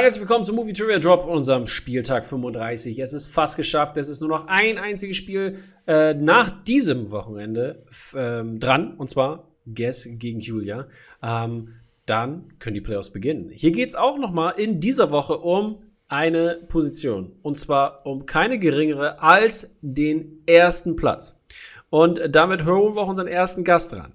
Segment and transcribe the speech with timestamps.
[0.00, 3.00] Und herzlich willkommen zum Movie Trivia Drop, unserem Spieltag 35.
[3.00, 3.98] Es ist fast geschafft.
[3.98, 7.84] Es ist nur noch ein einziges Spiel äh, nach diesem Wochenende
[8.16, 10.86] ähm, dran, und zwar Guess gegen Julia.
[11.22, 11.74] Ähm,
[12.06, 13.50] dann können die Playoffs beginnen.
[13.52, 17.32] Hier geht es auch noch mal in dieser Woche um eine Position.
[17.42, 21.42] Und zwar um keine geringere als den ersten Platz.
[21.90, 24.14] Und damit holen wir auch unseren ersten Gast dran.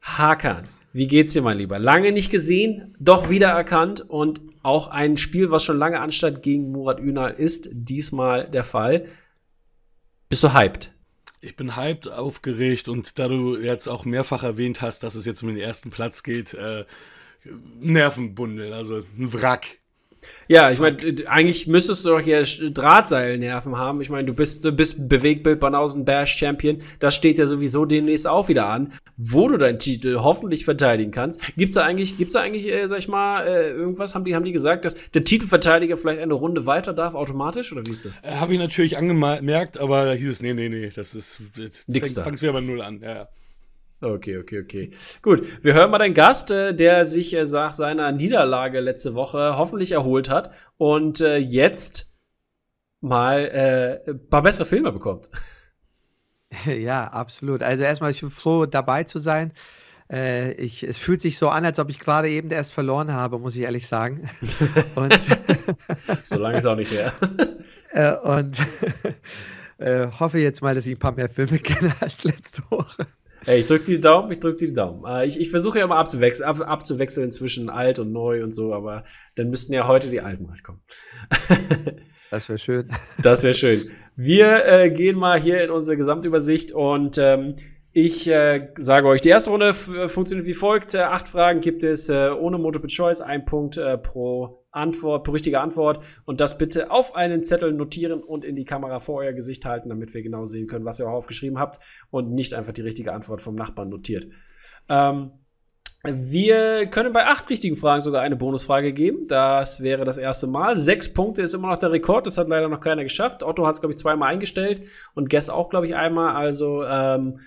[0.00, 1.78] Hakan, wie geht's dir, mein Lieber?
[1.78, 6.72] Lange nicht gesehen, doch wieder erkannt und auch ein Spiel, was schon lange anstand gegen
[6.72, 9.06] Murat Ünal, ist diesmal der Fall.
[10.28, 10.92] Bist du hyped?
[11.40, 15.40] Ich bin hyped, aufgeregt und da du jetzt auch mehrfach erwähnt hast, dass es jetzt
[15.44, 16.84] um den ersten Platz geht, äh,
[17.78, 19.78] Nervenbundel, also ein Wrack.
[20.48, 24.00] Ja, ich meine, eigentlich müsstest du doch hier Drahtseilnerven haben.
[24.00, 26.78] Ich meine, du bist, du bist Bewegbild Banausen Bash Champion.
[27.00, 31.54] Das steht ja sowieso demnächst auch wieder an, wo du deinen Titel hoffentlich verteidigen kannst.
[31.56, 34.14] Gibt's da eigentlich, gibt's da eigentlich, äh, sag ich mal, äh, irgendwas?
[34.14, 37.86] Haben die, haben die gesagt, dass der Titelverteidiger vielleicht eine Runde weiter darf automatisch oder
[37.86, 38.20] wie ist das?
[38.22, 41.40] Äh, Habe ich natürlich angemerkt, aber da hieß es, nee, nee, nee, das ist,
[41.86, 43.00] Nix fängt, fangst wieder bei Null an.
[43.02, 43.28] Ja, ja.
[44.00, 44.90] Okay, okay, okay.
[45.22, 49.56] Gut, wir hören mal deinen Gast, äh, der sich äh, nach seiner Niederlage letzte Woche
[49.56, 52.16] hoffentlich erholt hat und äh, jetzt
[53.00, 53.40] mal
[54.06, 55.30] äh, ein paar bessere Filme bekommt.
[56.64, 57.62] Ja, absolut.
[57.62, 59.52] Also erstmal, ich bin froh, dabei zu sein.
[60.10, 63.38] Äh, ich, es fühlt sich so an, als ob ich gerade eben erst verloren habe,
[63.38, 64.30] muss ich ehrlich sagen.
[64.94, 65.18] Und
[66.22, 67.12] so lange ist auch nicht her.
[68.22, 68.58] und
[69.76, 73.06] äh, hoffe jetzt mal, dass ich ein paar mehr Filme kenne als letzte Woche.
[73.44, 75.04] Hey, ich drücke die Daumen, ich drücke die Daumen.
[75.06, 78.72] Äh, ich, ich versuche ja immer abzuwechseln, ab, abzuwechseln zwischen alt und neu und so,
[78.74, 79.04] aber
[79.36, 80.80] dann müssten ja heute die alten halt kommen.
[82.30, 82.88] das wäre schön.
[83.22, 83.90] Das wäre schön.
[84.16, 87.54] Wir äh, gehen mal hier in unsere Gesamtübersicht und ähm,
[87.92, 90.94] ich äh, sage euch, die erste Runde funktioniert wie folgt.
[90.94, 95.60] Äh, acht Fragen gibt es äh, ohne Multiple Choice, ein Punkt äh, pro Antwort, richtige
[95.60, 96.02] Antwort.
[96.24, 99.88] Und das bitte auf einen Zettel notieren und in die Kamera vor euer Gesicht halten,
[99.88, 101.78] damit wir genau sehen können, was ihr auch aufgeschrieben habt
[102.10, 104.28] und nicht einfach die richtige Antwort vom Nachbarn notiert.
[104.88, 105.32] Ähm,
[106.04, 109.26] wir können bei acht richtigen Fragen sogar eine Bonusfrage geben.
[109.26, 110.76] Das wäre das erste Mal.
[110.76, 112.24] Sechs Punkte ist immer noch der Rekord.
[112.26, 113.42] Das hat leider noch keiner geschafft.
[113.42, 114.82] Otto hat es, glaube ich, zweimal eingestellt
[115.14, 116.36] und Guess auch, glaube ich, einmal.
[116.36, 117.40] Also, ähm,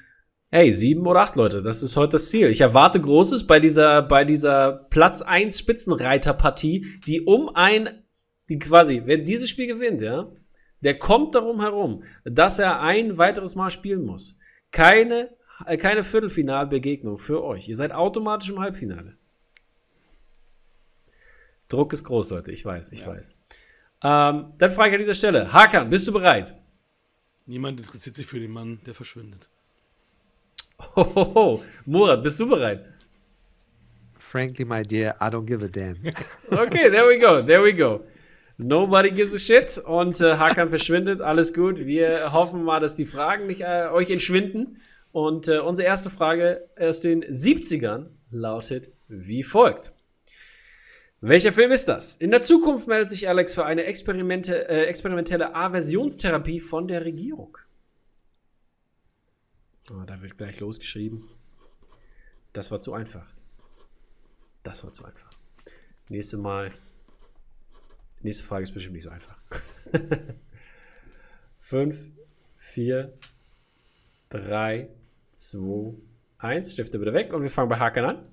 [0.52, 2.48] hey, sieben oder acht Leute, das ist heute das Ziel.
[2.48, 8.04] Ich erwarte Großes bei dieser, bei dieser Platz 1 Spitzenreiterpartie, die um ein,
[8.50, 10.30] die quasi, wer dieses Spiel gewinnt, ja,
[10.82, 14.38] der kommt darum herum, dass er ein weiteres Mal spielen muss.
[14.72, 15.30] Keine,
[15.66, 17.70] äh, keine Viertelfinalbegegnung für euch.
[17.70, 19.16] Ihr seid automatisch im Halbfinale.
[21.70, 23.08] Druck ist groß, Leute, ich weiß, ich ja.
[23.08, 23.36] weiß.
[24.04, 26.54] Ähm, dann frage ich an dieser Stelle, Hakan, bist du bereit?
[27.46, 29.50] Niemand interessiert sich für den Mann, der verschwindet.
[30.96, 31.64] Hohoho.
[31.86, 32.86] Murat, bist du bereit?
[34.18, 35.98] Frankly, my dear, I don't give a damn.
[36.52, 38.02] okay, there we go, there we go.
[38.58, 41.80] Nobody gives a shit und äh, Hakan verschwindet, alles gut.
[41.80, 44.78] Wir hoffen mal, dass die Fragen nicht äh, euch entschwinden.
[45.12, 49.92] Und äh, unsere erste Frage aus den 70ern lautet wie folgt.
[51.20, 52.16] Welcher Film ist das?
[52.16, 57.58] In der Zukunft meldet sich Alex für eine Experimente, äh, experimentelle Aversionstherapie von der Regierung.
[59.90, 61.28] Oh, da wird gleich losgeschrieben.
[62.54, 63.26] Das war zu einfach.
[64.64, 65.30] Das war zu einfach.
[66.10, 66.72] Nächste Mal.
[68.22, 69.38] Nächste Frage ist bestimmt nicht so einfach.
[71.60, 71.98] 5,
[72.58, 73.14] 4,
[74.30, 74.90] 3,
[75.34, 75.94] 2,
[76.38, 76.74] 1.
[76.74, 78.26] Stifte bitte weg und wir fangen bei Haken an.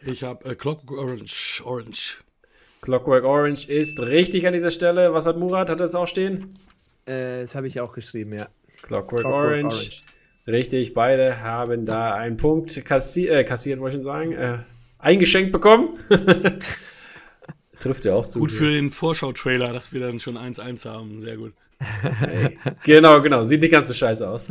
[0.00, 1.62] Ich habe äh, Clockwork Orange.
[1.64, 2.22] Orange.
[2.82, 5.12] Clockwork Orange ist richtig an dieser Stelle.
[5.14, 5.70] Was hat Murat?
[5.70, 6.58] Hat er es auch stehen?
[7.06, 8.48] Äh, das habe ich auch geschrieben, ja.
[8.82, 9.64] Clockwork, Clockwork Orange.
[9.64, 10.02] Orange.
[10.46, 14.58] Richtig, beide haben da einen Punkt kassi äh, kassiert, wollte ich schon sagen, äh,
[14.98, 15.98] eingeschenkt bekommen.
[17.80, 18.38] Trifft ja auch zu.
[18.38, 21.20] Gut für den Vorschau-Trailer, dass wir dann schon 1-1 haben.
[21.20, 21.52] Sehr gut.
[22.84, 23.42] Genau, genau.
[23.42, 24.50] Sieht nicht ganz so scheiße aus.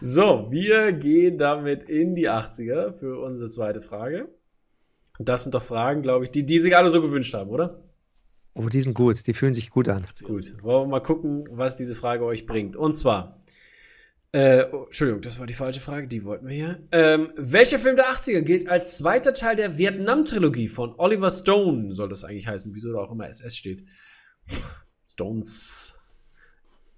[0.00, 4.28] so, wir gehen damit in die 80er für unsere zweite Frage.
[5.18, 7.85] Das sind doch Fragen, glaube ich, die, die sich alle so gewünscht haben, oder?
[8.58, 10.06] Oh, die sind gut, die fühlen sich gut an.
[10.24, 12.74] Gut, wollen wir mal gucken, was diese Frage euch bringt.
[12.74, 13.42] Und zwar,
[14.32, 16.88] äh, oh, Entschuldigung, das war die falsche Frage, die wollten wir hier.
[16.90, 21.94] Ähm, welcher Film der 80er gilt als zweiter Teil der Vietnam-Trilogie von Oliver Stone?
[21.94, 23.84] Soll das eigentlich heißen, wieso da auch immer SS steht?
[25.06, 26.00] Stones.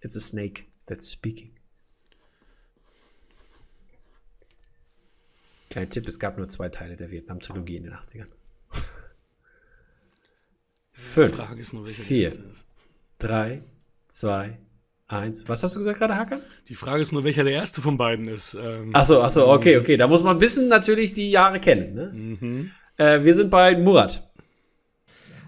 [0.00, 1.56] It's a snake that's speaking.
[5.70, 8.28] Kleiner Tipp, es gab nur zwei Teile der Vietnam-Trilogie in den 80ern.
[11.00, 12.32] Fünf, nur, vier,
[13.18, 13.62] drei,
[14.08, 14.58] zwei,
[15.06, 15.48] eins.
[15.48, 16.40] Was hast du gesagt gerade, Hacker?
[16.68, 18.54] Die Frage ist nur, welcher der erste von beiden ist.
[18.60, 19.96] Ähm, achso, achso, okay, okay.
[19.96, 21.94] Da muss man ein bisschen natürlich die Jahre kennen.
[21.94, 22.10] Ne?
[22.12, 22.70] Mhm.
[22.96, 24.24] Äh, wir sind bei Murat.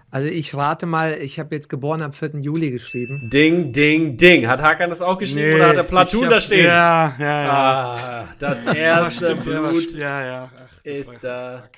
[0.09, 2.39] Also ich rate mal, ich habe jetzt geboren am 4.
[2.41, 3.29] Juli geschrieben.
[3.29, 4.47] Ding, ding, ding.
[4.47, 6.65] Hat Hakan das auch geschrieben oder hat er Platoon ich da hab- stehen?
[6.65, 7.51] Ja, ja, ja.
[7.51, 10.51] Ah, das erste Blut Ja, ja.
[10.55, 11.59] Ach, das ist da.
[11.63, 11.71] fuck.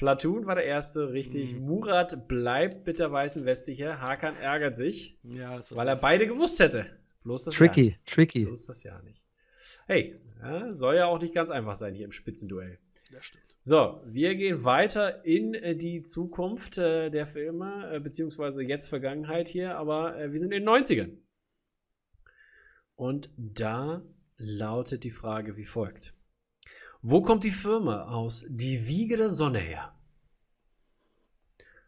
[0.00, 1.52] Platoon war der erste, richtig.
[1.52, 1.66] Mhm.
[1.66, 4.00] Murat bleibt mit der weißen Weste hier.
[4.00, 6.86] Hakan ärgert sich, Ja, weil er beide gewusst hätte.
[7.22, 8.06] Bloß das Jahr Tricky, nicht.
[8.06, 8.44] tricky.
[8.46, 9.26] Bloß das Jahr nicht.
[9.86, 12.78] Hey, ja, soll ja auch nicht ganz einfach sein hier im Spitzenduell.
[13.12, 13.44] Das stimmt.
[13.58, 19.48] So, wir gehen weiter in äh, die Zukunft äh, der Filme, äh, beziehungsweise jetzt Vergangenheit
[19.48, 21.18] hier, aber äh, wir sind in den 90ern.
[22.94, 24.00] Und da
[24.38, 26.14] lautet die Frage wie folgt.
[27.02, 29.94] Wo kommt die Firma aus Die Wiege der Sonne her?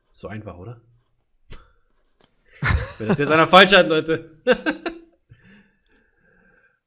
[0.06, 0.81] Ist so einfach, oder?
[2.99, 4.38] Wenn das jetzt einer falsch hat, Leute.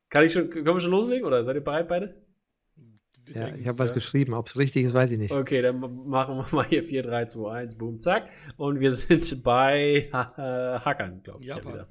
[0.10, 2.16] Kann ich schon, können wir schon loslegen oder seid ihr bereit beide?
[3.26, 3.96] Wir Ja, ich habe was ja.
[3.96, 4.34] geschrieben.
[4.34, 5.32] Ob es richtig ist, weiß ich nicht.
[5.32, 8.30] Okay, dann machen wir mal hier 4, 3, 2, 1, boom, zack.
[8.58, 11.48] Und wir sind bei äh, Hackern, glaube ich.
[11.48, 11.76] Japan.
[11.76, 11.88] Ja.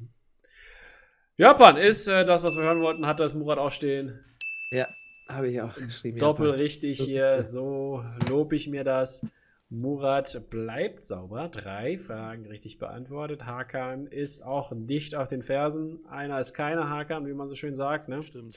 [1.37, 4.25] Japan ist äh, das, was wir hören wollten, hat das Murat auch stehen.
[4.71, 4.89] Ja,
[5.29, 6.19] habe ich auch geschrieben.
[6.19, 6.61] Doppel Japan.
[6.61, 9.27] richtig hier, so lob ich mir das.
[9.71, 11.49] Murat bleibt sauber.
[11.49, 13.45] Drei Fragen richtig beantwortet.
[13.47, 16.05] Hakan ist auch dicht auf den Fersen.
[16.07, 18.09] Einer ist keiner Hakan, wie man so schön sagt.
[18.09, 18.23] Ne?
[18.23, 18.57] Stimmt.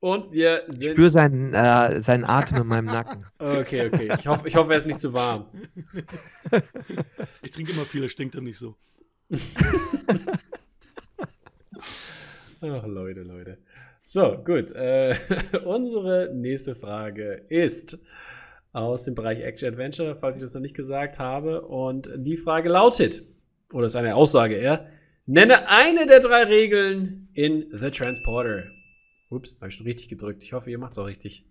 [0.00, 0.92] Und wir Ich sind.
[0.92, 3.26] spüre seinen, äh, seinen Atem in meinem Nacken.
[3.38, 4.12] Okay, okay.
[4.18, 5.46] Ich hoffe, ich hoffe, er ist nicht zu warm.
[7.42, 8.76] Ich trinke immer viel, es stinkt dann nicht so.
[12.60, 13.58] Ach, Leute, Leute.
[14.06, 14.70] So, gut.
[14.72, 15.16] Äh,
[15.64, 17.98] unsere nächste Frage ist
[18.72, 21.62] aus dem Bereich Action Adventure, falls ich das noch nicht gesagt habe.
[21.62, 23.22] Und die Frage lautet,
[23.72, 24.90] oder ist eine Aussage eher,
[25.24, 28.64] nenne eine der drei Regeln in The Transporter.
[29.30, 30.44] Ups, habe ich schon richtig gedrückt.
[30.44, 31.46] Ich hoffe, ihr macht es auch richtig.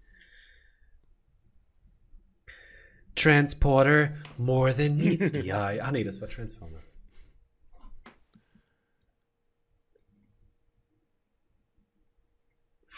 [3.16, 5.82] Transporter more than meets the eye.
[5.82, 7.03] Ah, nee, das war Transformers.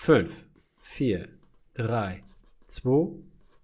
[0.06, 0.46] Fünf,
[0.80, 1.28] vier,
[1.74, 2.22] drei,
[2.66, 3.08] zwei,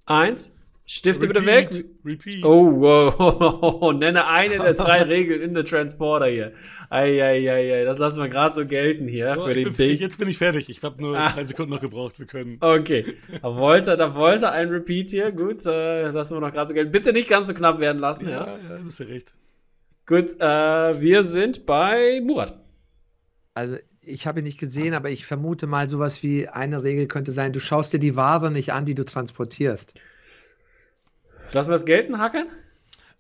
[0.08, 0.52] eins.
[0.88, 1.70] Stifte bitte weg.
[1.70, 2.44] Repeat, Repeat.
[2.46, 3.94] Oh, wow.
[4.00, 6.54] Nenne eine der drei Regeln in the Transporter hier.
[6.90, 10.00] Eieiei, das lassen wir gerade so gelten hier So, für den bin, Big.
[10.02, 10.68] Jetzt bin ich fertig.
[10.68, 11.30] Ich habe nur Ah.
[11.32, 12.18] drei Sekunden noch gebraucht.
[12.18, 12.58] Wir können.
[12.60, 13.06] Okay,
[13.42, 15.32] da wollte, da wollte ein Repeat hier.
[15.32, 16.92] Gut, äh, lassen wir noch gerade so gelten.
[16.92, 18.28] Bitte nicht ganz so knapp werden lassen.
[18.28, 18.48] Ja.
[18.48, 19.36] Ja, ja, du hast ja recht.
[20.08, 22.56] Gut, äh, wir sind bei Murat.
[23.54, 27.32] Also ich habe ihn nicht gesehen, aber ich vermute mal sowas wie eine Regel könnte
[27.32, 29.94] sein, du schaust dir die Ware nicht an, die du transportierst.
[31.54, 32.48] Lassen wir es gelten, Hackern?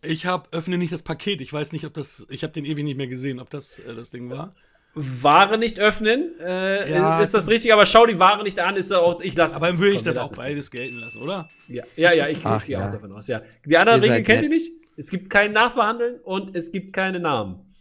[0.01, 1.42] Ich habe öffne nicht das Paket.
[1.42, 2.25] Ich weiß nicht, ob das.
[2.30, 4.54] Ich habe den ewig nicht mehr gesehen, ob das äh, das Ding war.
[4.94, 7.22] Ware nicht öffnen, äh, Ja.
[7.22, 9.80] ist das richtig, aber schau die Ware nicht an, ist auch, ich lasse Aber dann
[9.80, 11.50] würde ich das auch beides gelten lassen, oder?
[11.69, 12.86] Ja, ja, ja ich, Ach, gehe ja.
[12.86, 13.42] auch davon aus, ja.
[13.66, 14.69] Die anderen Ihr Regeln kennt ihr nicht.
[14.98, 17.72] Es gibt kein Nachverhandeln und es gibt keine Namen.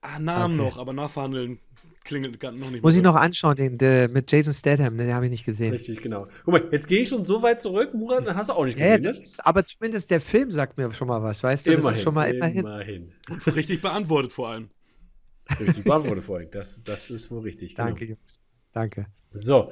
[0.00, 0.68] Ah, Namen Okay.
[0.68, 1.58] noch, aber nachverhandeln
[2.06, 2.82] klingelt noch nicht.
[2.82, 5.72] Muss ich noch anschauen, den, der, mit Jason Statham, ne, den habe ich nicht gesehen.
[5.72, 6.26] Richtig, genau.
[6.44, 8.78] Guck mal, jetzt gehe ich schon so weit zurück, Murat, dann hast du auch nicht
[8.78, 11.66] Ja, ja, gesehen, das ist, aber zumindest der Film sagt mir schon mal was, weißt
[11.66, 11.70] du?
[11.70, 11.76] ne?
[11.76, 12.60] Das Immerhin, ist schon mal immerhin.
[12.60, 13.12] immerhin.
[13.28, 14.70] Und richtig beantwortet vor allem.
[15.60, 16.48] Richtig beantwortet vorhin.
[16.50, 17.74] Das, das ist wohl richtig.
[17.74, 17.88] Genau.
[17.88, 18.40] Danke, Jungs.
[18.72, 19.06] Danke.
[19.32, 19.70] So,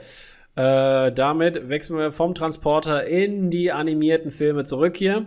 [0.56, 5.26] äh, damit wechseln wir vom Transporter in die animierten Filme zurück hier.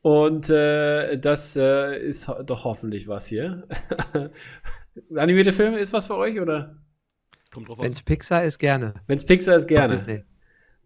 [0.00, 3.66] Und äh, das äh, ist ho doch hoffentlich was hier.
[5.16, 6.76] Animierte Filme ist was für euch, oder?
[7.52, 7.92] Kommt drauf Wenn an.
[7.92, 8.94] es Pixar ist, gerne.
[9.06, 9.94] Wenn es Pixar ist, gerne.
[9.94, 10.24] Disney.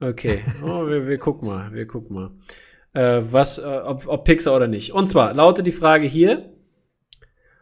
[0.00, 2.30] Okay, oh, wir, wir gucken mal, wir gucken mal.
[2.94, 4.92] Äh, was, äh, ob, ob Pixar oder nicht.
[4.92, 6.52] Und zwar lautet die Frage hier: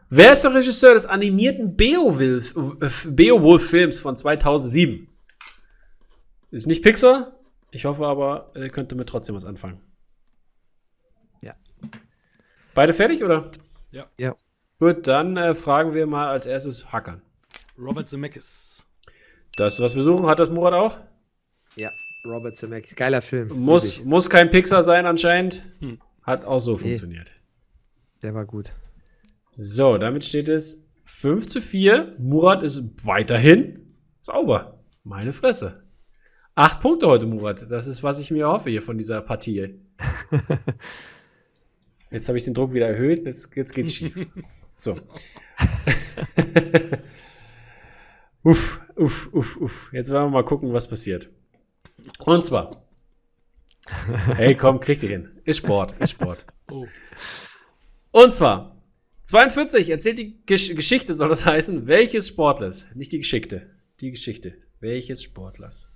[0.09, 5.07] Wer ist der Regisseur des animierten Beowulf- äh, Beowulf-Films von 2007?
[6.51, 7.33] Ist nicht Pixar.
[7.71, 9.81] Ich hoffe aber, ihr könnt damit trotzdem was anfangen.
[11.41, 11.55] Ja.
[12.73, 13.51] Beide fertig, oder?
[13.91, 14.35] Ja.
[14.79, 17.21] Gut, dann äh, fragen wir mal als erstes Hackern.
[17.79, 18.85] Robert Zemeckis.
[19.55, 20.99] Das, was wir suchen, hat das Murat auch?
[21.75, 21.89] Ja,
[22.25, 22.95] Robert Zemeckis.
[22.95, 23.49] Geiler Film.
[23.49, 25.67] Muss, muss kein Pixar sein anscheinend.
[25.79, 25.99] Hm.
[26.21, 26.79] Hat auch so Nee.
[26.79, 27.31] funktioniert.
[28.21, 28.71] Der war gut.
[29.55, 32.15] So, damit steht es 5 zu 4.
[32.19, 34.83] Murat ist weiterhin sauber.
[35.03, 35.83] Meine Fresse.
[36.53, 37.65] Acht Punkte heute, Murat.
[37.71, 39.79] Das ist, was ich mir hoffe hier von dieser Partie.
[42.11, 43.25] Jetzt habe ich den Druck wieder erhöht.
[43.25, 44.15] Jetzt, jetzt geht's schief.
[44.77, 44.95] So.
[48.43, 49.89] uff, uff, uff, uff.
[49.91, 51.31] Jetzt werden wir mal gucken, was passiert.
[52.19, 52.85] Und zwar.
[54.35, 55.41] Hey, komm, kriegt ihr hin.
[55.45, 56.45] Ist Sport, ist Sport.
[56.69, 56.85] Oh.
[58.11, 58.79] Und zwar,
[59.23, 64.53] 42 erzählt die Gesch Geschichte, soll das heißen, welches Sportlers, nicht die Geschickte, die Geschichte,
[64.79, 65.87] welches Sportlers.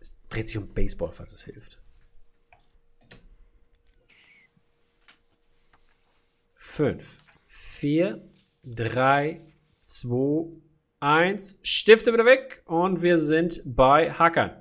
[0.00, 1.79] Es dreht sich um Baseball, falls es hilft.
[6.80, 8.22] 5, 4,
[8.64, 9.40] 3,
[9.82, 10.46] 2,
[11.00, 11.58] 1.
[11.62, 14.52] Stifte wieder weg und wir sind bei Hackern.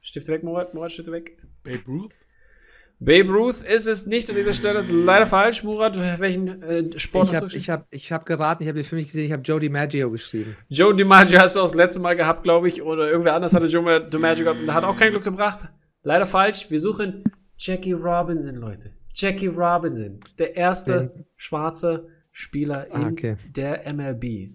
[0.00, 1.40] Stifte weg, Murat, Murat, Stifte weg.
[1.62, 2.10] Babe Ruth?
[2.98, 5.62] Babe Ruth ist es nicht an dieser Stelle, das ist leider falsch.
[5.62, 8.80] Murat, welchen äh, Sport Ich hast du habe ich hab, ich hab geraten, ich habe
[8.80, 10.56] den Film nicht gesehen, ich habe Joe DiMaggio geschrieben.
[10.68, 13.66] Joe DiMaggio hast du auch das letzte Mal gehabt, glaube ich, oder irgendwer anders hatte
[13.66, 15.68] Joe DiMaggio gehabt und hat auch kein Glück gebracht.
[16.02, 16.72] Leider falsch.
[16.72, 17.22] Wir suchen
[17.56, 18.97] Jackie Robinson, Leute.
[19.14, 23.36] Jackie Robinson, der erste Den- schwarze Spieler in Ah, okay.
[23.56, 24.50] der MLB.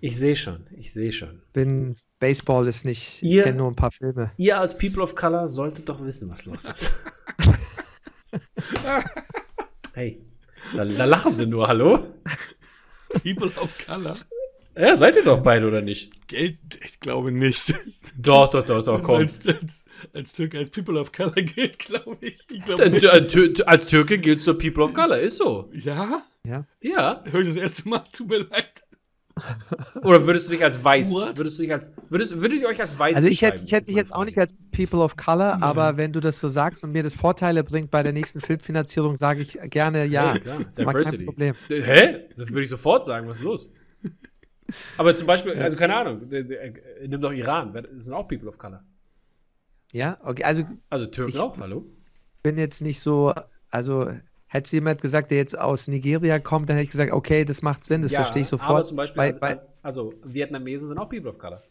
[0.00, 1.40] Ich sehe schon, ich sehe schon.
[1.54, 4.30] Bin Baseball ist nicht, ich kenne nur ein paar Filme.
[4.36, 6.94] Ihr als People of Color solltet doch wissen, was los ist.
[9.94, 10.22] hey,
[10.76, 12.14] da, da lachen sie nur, hallo?
[13.22, 14.16] People of Color?
[14.76, 16.28] Ja, seid ihr doch beide, oder nicht?
[16.28, 16.58] Geld?
[16.84, 17.74] Ich glaube nicht.
[18.18, 19.16] Doch, doch, doch, doch, komm.
[19.16, 19.84] Als, als,
[20.14, 22.46] als Türke, als People of Color gilt, glaube ich.
[22.50, 25.70] ich glaube Äh, Als Türke gilt du People of Color, ist so.
[25.72, 26.22] Ja?
[26.46, 26.66] Ja.
[26.80, 27.22] Ja.
[27.30, 28.84] Höre ich das erste Mal, tut mir leid.
[30.02, 31.38] Oder würdest du dich als weiß, What?
[31.38, 33.90] würdest du dich als, würdest, würdet ihr euch als weiß Also ich hätte ich hätte
[33.90, 36.92] mich jetzt auch nicht als People of Color, aber wenn du das so sagst und
[36.92, 40.32] mir das Vorteile bringt bei der nächsten Filmfinanzierung, sage ich gerne ja.
[40.32, 41.16] Hey, klar, Diversity.
[41.16, 41.54] kein Problem.
[41.68, 42.18] Hä?
[42.36, 43.72] Das würde ich sofort sagen, was ist los?
[44.98, 46.72] Aber zum Beispiel, also keine Ahnung, äh,
[47.06, 48.82] nimm doch Iran, das sind auch People of Color.
[49.92, 51.84] Ja, okay, also Also Türken Ich- auch, hallo?
[52.42, 53.34] bin jetzt nicht so,
[53.70, 54.10] also
[54.46, 57.84] hätte jemand gesagt, der jetzt aus Nigeria kommt, dann hätte ich gesagt, okay, das macht
[57.84, 58.70] Sinn, das verstehe ich sofort.
[58.70, 61.62] Aber zum Beispiel, Bei- also, bei- also Vietnamesen sind auch People of Color.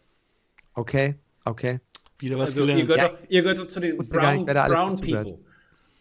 [0.76, 1.16] Okay,
[1.46, 1.80] okay.
[2.20, 2.88] Wieder was Also ihr gelernt.
[2.90, 3.18] gehört, Ja.
[3.18, 4.96] doch, ihr gehört doch zu den gar nicht, Brown, brown.
[5.00, 5.40] People.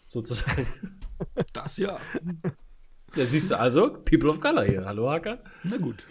[0.06, 0.66] Sozusagen.
[1.52, 1.98] Das ja.
[3.16, 4.84] Ja, siehst du also, People of Color hier.
[4.84, 5.38] Hallo, Hacker?
[5.64, 6.04] Na gut.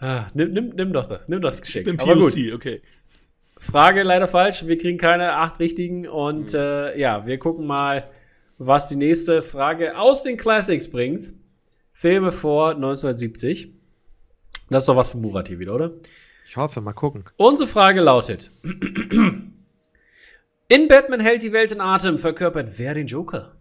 [0.00, 1.84] Ah, nimm, nimm, nimm doch das, nimm das Ich Geschenk.
[1.84, 2.34] bin Aber gut.
[2.34, 2.82] POC, okay.
[3.58, 4.66] Frage leider falsch.
[4.66, 6.08] Wir kriegen keine acht richtigen.
[6.08, 8.08] Und äh, ja, wir gucken mal,
[8.56, 11.32] was die nächste Frage aus den Classics bringt.
[11.92, 13.72] Filme vor 1970.
[14.70, 15.90] Das ist doch was von Murat hier wieder, oder?
[16.48, 17.24] Ich hoffe, mal gucken.
[17.36, 18.50] Unsere Frage lautet:
[20.68, 23.56] In Batman hält die Welt in Atem verkörpert wer den Joker?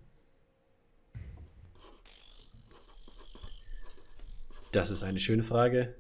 [4.71, 5.95] Das ist eine schöne Frage.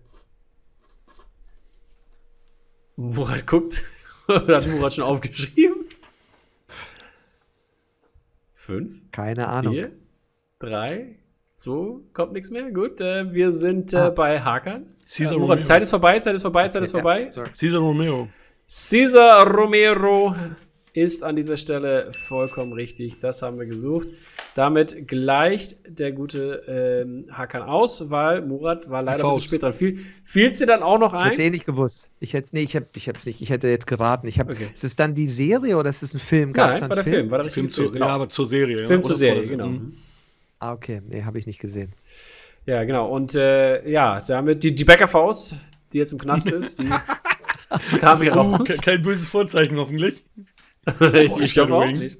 [2.99, 3.83] Murat guckt.
[4.27, 5.85] Hat Murat schon aufgeschrieben?
[8.53, 9.73] Fünf, Keine Ahnung.
[9.73, 9.91] vier,
[10.59, 11.15] drei,
[11.55, 12.71] zwei, kommt nichts mehr.
[12.71, 14.09] Gut, äh, wir sind äh, Ah.
[14.09, 14.85] bei Hakan.
[15.07, 15.65] Caesar Äh, Murat, Romero.
[15.65, 17.31] Zeit ist vorbei, Zeit ist vorbei, Zeit ist Ja, vorbei.
[17.31, 17.49] sorry.
[17.57, 18.27] Caesar Romero.
[18.67, 20.35] Cesar Romero
[21.01, 23.19] ist an dieser Stelle vollkommen richtig.
[23.19, 24.07] Das haben wir gesucht.
[24.55, 26.63] Damit gleicht der gute
[27.05, 29.73] ähm, Hakan aus, weil Murat war leider ein bisschen spät dran.
[29.73, 31.45] Fiel, fiel's dir dann auch noch Ich hätte es ein?
[31.45, 32.09] eh nicht gewusst.
[32.19, 33.41] Ich hätte, nee, ich habe, ich hab's nicht.
[33.41, 34.27] Ich hätte jetzt geraten.
[34.27, 34.67] Ich habe, Okay.
[34.73, 36.53] ist es dann die Serie oder ist es ein Film?
[36.53, 37.95] Gab's Nein, war der einen Film, war der Film zu, Film.
[37.97, 38.83] ja, aber zur Serie.
[38.83, 39.67] Film ja, zur Serie, genau.
[39.67, 39.93] Mhm.
[40.59, 41.01] Ah, okay.
[41.07, 41.93] Nee, habe ich nicht gesehen.
[42.65, 43.09] Ja, genau.
[43.09, 45.55] Und äh, ja, damit die, die Bäckerfaust,
[45.93, 46.89] die jetzt im Knast ist, die
[47.99, 48.63] kam hier Oh, raus.
[48.67, 50.25] ke- kein böses Vorzeichen hoffentlich.
[51.41, 52.19] ich hoffe auch nicht.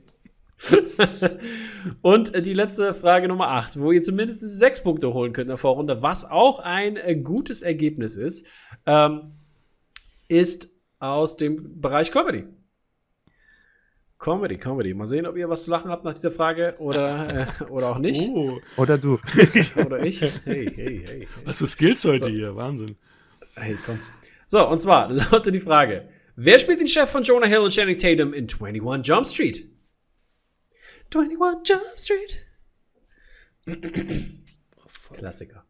[2.01, 5.51] Und äh, die letzte Frage Nummer 8, wo ihr zumindest sechs Punkte holen könnt in
[5.51, 8.45] der Vorrunde, was auch ein äh, gutes Ergebnis ist,
[8.85, 9.31] ähm,
[10.27, 12.45] ist aus dem Bereich Comedy.
[14.19, 14.93] Comedy, Comedy.
[14.93, 17.99] Mal sehen, ob ihr was zu lachen habt nach dieser Frage oder, äh, oder auch
[17.99, 18.29] nicht.
[18.29, 19.17] Oh, Oder du?
[19.85, 20.21] Oder ich.
[20.21, 21.03] Hey, hey, hey.
[21.07, 21.27] hey.
[21.45, 22.27] was für Skills heute So.
[22.27, 22.53] hier.
[22.53, 22.97] Wahnsinn.
[23.55, 24.01] Hey, kommt.
[24.45, 26.09] So, und zwar lautet die Frage:
[26.41, 29.69] Wer spielt den Chef von Jonah Hill und Channing Tatum in 21 Jump Street?
[31.13, 32.45] 21 Jump Street.
[35.17, 35.65] Klassiker.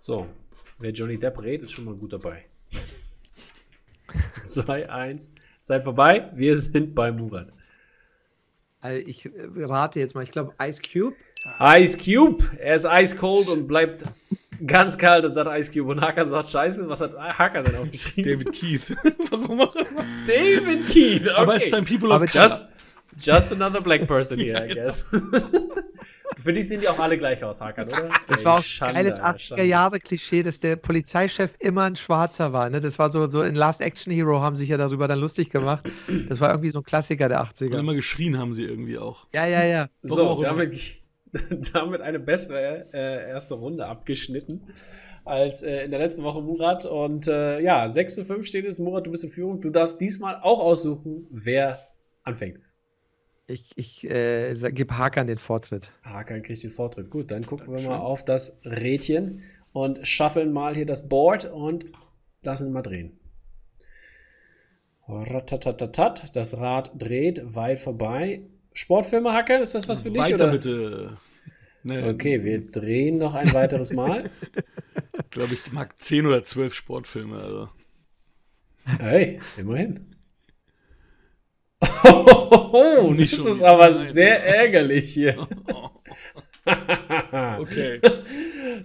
[0.00, 0.26] So,
[0.80, 2.46] wer Johnny Depp redet, ist schon mal gut dabei.
[4.44, 5.30] 2, 1.
[5.62, 6.28] Zeit vorbei.
[6.34, 7.52] Wir sind bei Murat.
[8.80, 10.24] Also ich äh, rate jetzt mal.
[10.24, 11.14] Ich glaube Ice Cube.
[11.60, 12.44] Ice Cube.
[12.58, 14.04] Er ist ice cold und bleibt
[14.66, 15.90] ganz kalt und sagt Ice Cube.
[15.92, 16.88] Und Hakan sagt Scheiße.
[16.88, 18.32] Was hat Hakan denn aufgeschrieben?
[18.32, 18.94] David Keith.
[19.30, 20.04] Warum auch immer.
[20.26, 21.22] David Keith.
[21.22, 21.34] Okay.
[21.36, 22.68] Aber es ist ein People of just,
[23.18, 25.06] just another black person here, Ja, I guess.
[26.38, 28.08] Für dich sehen die auch alle gleich aus, Hakan, oder?
[28.26, 32.70] Das war auch ein geiles 80er Jahre Klischee, dass der Polizeichef immer ein Schwarzer war.
[32.70, 32.80] Ne?
[32.80, 35.90] Das war so, so in Last Action Hero haben sich ja darüber dann lustig gemacht.
[36.30, 37.78] Das war irgendwie so ein Klassiker der Und 80er.
[37.78, 39.26] immer geschrien haben sie irgendwie auch.
[39.34, 39.88] Ja, ja, ja.
[40.02, 41.01] So, Warum auch damit,
[41.72, 44.62] damit eine bessere äh, erste Runde abgeschnitten
[45.24, 46.84] als äh, in der letzten Woche Murat.
[46.86, 48.78] Und äh, ja, 6 zu 5 steht es.
[48.78, 49.60] Murat, du bist in Führung.
[49.60, 51.78] Du darfst diesmal auch aussuchen, wer
[52.22, 52.60] anfängt.
[53.46, 55.92] Ich, ich äh, gebe Hakan den Vortritt.
[56.04, 57.10] Hakan kriegt den Vortritt.
[57.10, 61.86] Gut, dann gucken wir mal auf das Rädchen und schaffeln mal hier das Board und
[62.42, 63.18] lassen ihn mal drehen.
[65.08, 68.42] Ratatatatat, das Rad dreht weit vorbei.
[68.74, 70.18] Sportfilme hacken, ist das was für dich?
[70.20, 70.52] Weiter oder?
[70.52, 71.16] bitte.
[71.84, 74.30] Nee, Okay, wir drehen noch ein weiteres Mal.
[75.30, 77.38] glaube ich, mag 10 oder 12 Sportfilme.
[77.38, 77.68] Also.
[78.98, 80.06] Hey, immerhin.
[82.74, 83.98] Oh, Nicht das ist aber nein.
[83.98, 85.46] sehr ärgerlich hier.
[87.58, 88.00] Okay.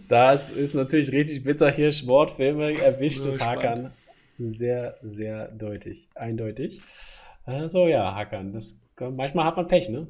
[0.07, 1.91] Das ist natürlich richtig bitter hier.
[1.91, 3.63] Sportfilme erwischt Ja, es spannend.
[3.63, 3.91] Hackern.
[4.39, 6.09] Sehr, sehr deutlich.
[6.15, 6.81] Eindeutig.
[7.45, 8.51] Also ja, Hackern.
[8.51, 10.07] Das, manchmal hat man Pech, ne?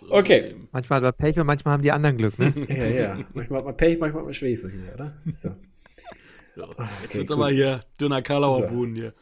[0.00, 0.54] So Okay.
[0.72, 2.52] Manchmal hat man Pech und manchmal haben die anderen Glück, ne?
[2.68, 3.18] Ja, ja.
[3.32, 5.16] Manchmal hat man Pech, manchmal hat man Schwefel hier, oder?
[5.32, 5.50] So.
[6.56, 7.30] So, jetzt okay, wird's gut.
[7.32, 8.86] aber hier dünner Kalauer So.
[8.86, 9.12] Hier.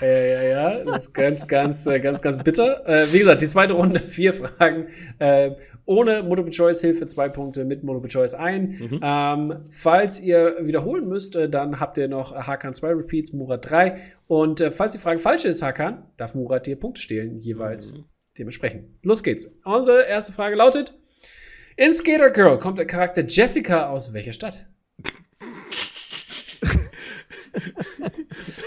[0.00, 0.84] Ja, ja, ja.
[0.84, 2.86] Das ist ganz, ganz, äh, ganz, ganz bitter.
[2.86, 4.88] Äh, wie gesagt, die zweite Runde, vier Fragen.
[5.18, 5.52] Äh,
[5.86, 8.76] ohne Multiple-Choice-Hilfe zwei Punkte, mit Multiple-Choice ein.
[8.78, 9.00] Mhm.
[9.02, 13.98] Ähm, falls ihr wiederholen müsst, äh, dann habt ihr noch Hakan zwei Repeats, Murat drei.
[14.28, 18.04] Und äh, falls die Frage falsch ist, Hakan, darf Murat dir Punkte stehlen, jeweils Mhm.
[18.38, 18.84] dementsprechend.
[19.02, 19.46] Los geht's.
[19.64, 20.92] Unsere erste Frage lautet:
[21.76, 24.66] In Skater Girl kommt der Charakter Jessica aus welcher Stadt?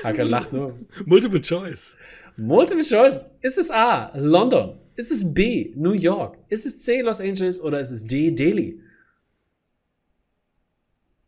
[0.04, 0.78] Hakan lacht nur.
[1.06, 1.96] Multiple Choice.
[2.38, 3.26] Multiple Choice.
[3.42, 4.78] Ist es A, London?
[4.96, 6.38] Ist es B, New York?
[6.50, 8.82] Ist es C, Los Angeles oder ist es D, Delhi?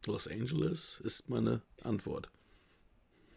[0.06, 2.30] Los Angeles ist meine Antwort.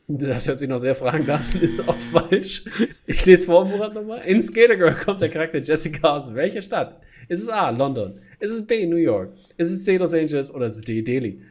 [0.07, 2.65] Das hört sich noch sehr fragend an, ist auch falsch.
[3.07, 4.23] Ich lese vor, Murat nochmal.
[4.27, 7.01] In Skater Girl kommt der Charakter Jessica aus welcher Stadt?
[7.29, 8.21] Ist es A, London?
[8.41, 9.33] Ist es B, New York?
[9.57, 11.43] Ist es C, Los Angeles oder ist es D, Delhi?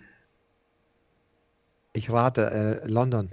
[1.93, 3.29] Ich rate, äh, London.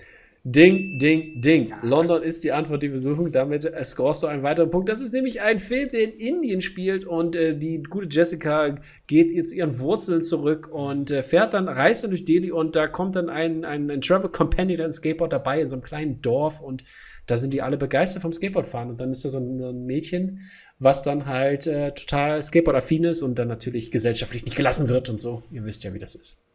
[0.49, 1.73] Ding, ding, ding.
[1.83, 3.33] London ist die Antwort, die wir suchen.
[3.33, 4.89] Damit scorest du einen weiteren Punkt.
[4.89, 8.77] Das ist nämlich ein Film, der in Indien spielt und äh, die gute Jessica
[9.09, 12.87] geht jetzt ihren Wurzeln zurück und äh, fährt dann, reist dann durch Delhi und da
[12.87, 16.61] kommt dann ein, ein, ein Travel Companion, ein Skateboard dabei in so einem kleinen Dorf
[16.61, 16.85] und
[17.27, 19.85] da sind die alle begeistert vom Skateboardfahren und dann ist da so ein, so ein
[19.85, 20.43] Mädchen,
[20.79, 25.21] was dann halt äh, total Skateboard-affin ist und dann natürlich gesellschaftlich nicht gelassen wird und
[25.21, 25.43] so.
[25.51, 26.47] Ihr wisst ja, wie das ist.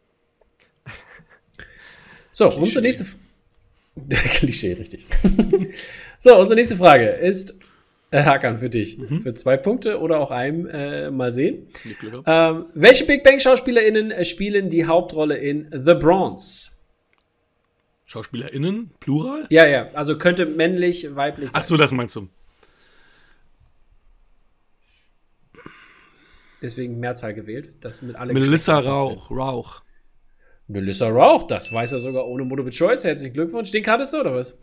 [2.32, 3.16] So, unsere nächste, F-
[4.38, 5.06] Klischee, richtig.
[6.18, 7.54] so, unsere nächste Frage ist,
[8.10, 8.98] äh, Hakan, für dich.
[9.22, 11.66] Für zwei Punkte oder auch einem, äh, mal sehen.
[12.26, 16.70] Ähm, welche Big Bang SchauspielerInnen äh, spielen die Hauptrolle in The Bronze?
[18.06, 19.46] SchauspielerInnen, Plural?
[19.48, 21.62] Ja, ja, also könnte männlich, weiblich sein.
[21.62, 22.28] Ach so, das meinst du.
[26.60, 27.74] Deswegen Mehrzahl gewählt.
[27.80, 29.82] Das mit alle Melissa Rauch, Rauch.
[30.72, 33.04] Melissa Rauch, das weiß er sogar ohne Multiple Choice.
[33.04, 33.70] Herzlichen Glückwunsch.
[33.70, 34.58] Den kanntest du, oder was?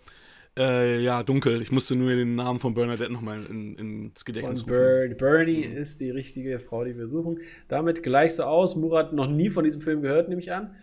[0.57, 1.61] Äh, ja, dunkel.
[1.61, 5.09] Ich musste nur den Namen von Bernadette nochmal in, ins Gedächtnis Und rufen.
[5.09, 7.39] Ber Bernie ist die richtige Frau, die wir suchen.
[7.67, 8.75] Damit gleichst du aus.
[8.75, 10.75] Murat noch nie von diesem Film gehört, nehme ich an.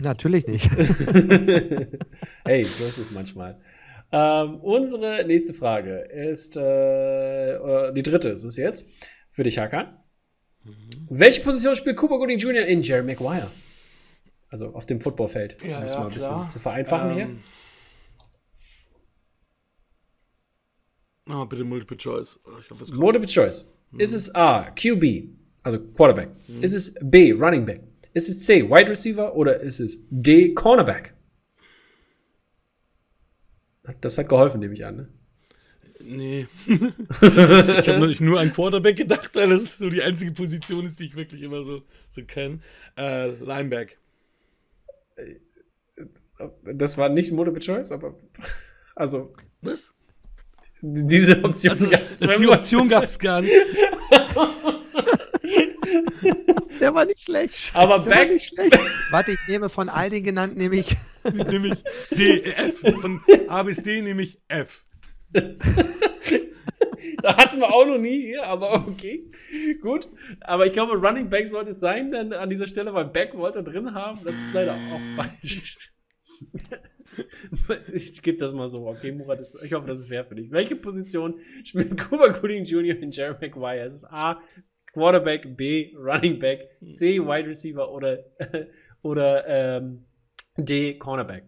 [0.00, 0.68] Natürlich nicht.
[2.44, 3.60] hey, so ist es manchmal.
[4.10, 8.86] Ähm, unsere nächste Frage ist äh, äh, die dritte ist es jetzt
[9.30, 9.98] für dich, Hakan.
[11.10, 12.66] Welche Position spielt Cooper Gooding Jr.
[12.66, 13.50] in Jerry Maguire?
[14.54, 16.46] Also auf dem Footballfeld, um Ja, das ja, mal ein bisschen klar.
[16.46, 17.24] zu vereinfachen hier.
[17.24, 17.40] Ähm,
[21.28, 22.38] Oh, bitte Multiple Choice.
[22.60, 22.92] Ich hoffe, es.
[22.92, 23.68] Multiple Choice.
[23.98, 25.28] Ist es A, QB,
[25.64, 26.28] also Quarterback?
[26.60, 27.82] Ist es B, Running Back?
[28.12, 31.14] Ist es C, Wide Receiver oder ist es D, Cornerback?
[34.00, 34.96] Das hat geholfen, nehme ich an.
[34.96, 35.08] Ne?
[36.00, 36.46] Nee.
[36.68, 41.06] ich habe natürlich nur an Quarterback gedacht, weil das so die einzige Position ist, die
[41.06, 42.60] ich wirklich immer so, so kenne.
[42.96, 43.98] Äh, Lineback.
[46.74, 48.16] Das war nicht Multiple Choice, aber
[48.96, 49.92] also Was?
[50.82, 52.48] diese Option Also, gab's die.
[52.48, 53.52] Option gab es gar nicht.
[56.80, 57.70] Der war nicht schlecht.
[57.74, 58.78] Aber Der war Back, nicht schlecht.
[59.10, 60.96] Warte, ich nehme von all den genannten, nehme ich.
[61.32, 62.80] nämlich D, F.
[63.00, 64.84] Von A bis D nehme ich F.
[67.24, 69.30] da hatten wir auch noch nie hier, aber okay.
[69.80, 70.08] Gut.
[70.40, 73.64] Aber ich glaube, Running Back sollte es sein, dann an dieser Stelle, weil Back wollte
[73.64, 74.20] drin haben.
[74.24, 75.78] Das ist leider auch falsch.
[77.92, 78.88] Ich gebe das mal so.
[78.88, 80.50] Okay, Murat, das, ich hoffe, das ist fair für dich.
[80.50, 82.98] Welche Position spielt Cuba Gooding Jr.
[82.98, 83.84] in Jerry Maguire?
[83.84, 84.40] Es ist A,
[84.92, 88.18] Quarterback, B, Running Back, C, Wide Receiver oder,
[89.02, 90.06] oder ähm,
[90.56, 91.44] D, Cornerback.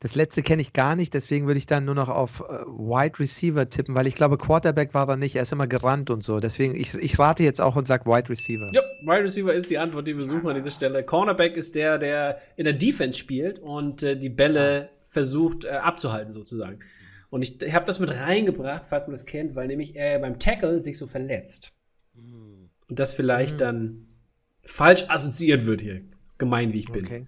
[0.00, 3.18] Das letzte kenne ich gar nicht, deswegen würde ich dann nur noch auf äh, Wide
[3.18, 6.38] Receiver tippen, weil ich glaube, Quarterback war er nicht, er ist immer gerannt und so.
[6.38, 8.70] Deswegen, ich, ich rate jetzt auch und sage Wide Receiver.
[8.72, 11.02] Ja, Wide Receiver ist die Antwort, die wir suchen an dieser Stelle.
[11.02, 16.32] Cornerback ist der, der in der Defense spielt und äh, die Bälle versucht äh, abzuhalten,
[16.32, 16.78] sozusagen.
[17.30, 20.38] Und ich, ich habe das mit reingebracht, falls man das kennt, weil nämlich er beim
[20.38, 21.72] Tackle sich so verletzt.
[22.88, 23.58] Und das vielleicht Mhm.
[23.58, 24.06] dann
[24.62, 26.02] falsch assoziiert wird hier.
[26.24, 27.04] Ist gemein, wie ich bin.
[27.04, 27.26] Okay.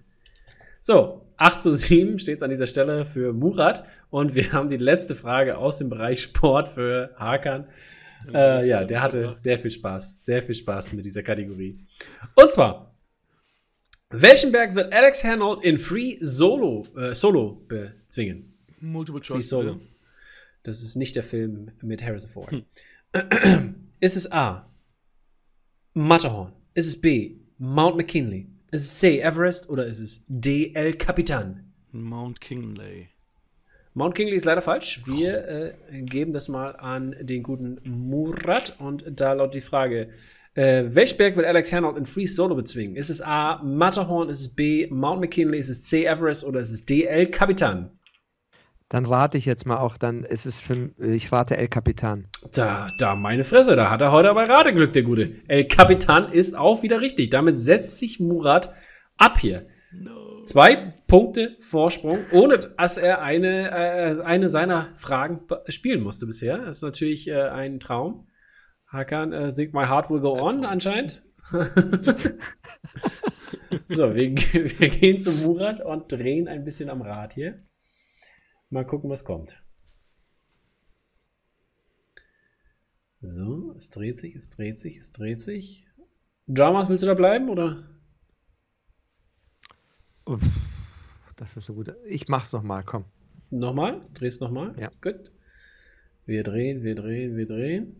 [0.79, 3.83] So, 8 zu 7 steht es an dieser Stelle für Murat.
[4.11, 7.67] Und wir haben die letzte Frage aus dem Bereich Sport für Hakan.
[8.31, 10.23] Äh, ja, der hatte sehr viel Spaß.
[10.23, 11.79] Sehr viel Spaß mit dieser Kategorie.
[12.35, 12.95] Und zwar,
[14.11, 18.53] welchen Berg wird Alex Hanold in Free Solo, äh, Solo bezwingen?
[18.79, 19.49] Multiple Free Choice.
[19.49, 19.73] Solo.
[19.75, 19.87] bitte.
[20.61, 22.51] Das ist nicht der Film mit Harrison Ford.
[22.51, 23.75] Hm.
[23.99, 24.69] Ist es A.
[25.93, 26.53] Matterhorn?
[26.75, 27.37] Ist es B.
[27.57, 28.50] Mount McKinley?
[28.73, 29.19] Ist es C.
[29.19, 29.69] Everest?
[29.69, 30.71] Oder ist es D.
[30.73, 31.73] El Capitan?
[31.91, 33.09] Mount Kingley.
[33.93, 35.01] Mount Kingley ist leider falsch.
[35.05, 38.77] Wir äh, geben das mal an den guten Murat.
[38.79, 40.07] Und da lautet die Frage:
[40.53, 42.95] äh, Welch Berg wird Alex Hanold in Free Solo bezwingen?
[42.95, 43.61] Ist es A.
[43.61, 44.29] Matterhorn?
[44.29, 44.87] Ist es B.
[44.89, 45.59] Mount McKinley?
[45.59, 46.05] Ist es C.
[46.05, 46.45] Everest?
[46.45, 47.03] Oder ist es D.
[47.03, 47.91] El Capitan?
[48.91, 52.27] Dann rate ich jetzt mal auch, dann ist es für, ich rate El Capitan.
[52.51, 55.35] Da, da, meine Fresse, da hat er heute aber Rateglück, der Gute.
[55.47, 57.29] El Capitan ist auch wieder richtig.
[57.29, 58.73] Damit setzt sich Murat
[59.15, 59.65] ab hier.
[60.43, 66.57] Zwei Punkte Vorsprung, ohne dass er eine, äh, eine seiner Fragen spielen musste bisher.
[66.57, 68.27] Das ist natürlich äh, ein Traum.
[68.87, 71.23] Hakan äh, singt My Heart Will Go On anscheinend.
[71.43, 71.63] so,
[74.13, 77.63] wir, wir gehen zu Murat und drehen ein bisschen am Rad hier.
[78.71, 79.61] Mal gucken, was kommt.
[83.19, 85.85] So, es dreht sich, es dreht sich, es dreht sich.
[86.47, 87.83] Dramas, willst du da bleiben oder?
[90.25, 90.41] Uff,
[91.35, 91.93] das ist so gut.
[92.05, 93.03] Ich mach's noch mal, komm.
[93.49, 94.07] Nochmal?
[94.13, 94.73] Drehst nochmal?
[94.79, 94.89] Ja.
[95.01, 95.31] Gut.
[96.25, 97.97] Wir drehen, wir drehen, wir drehen.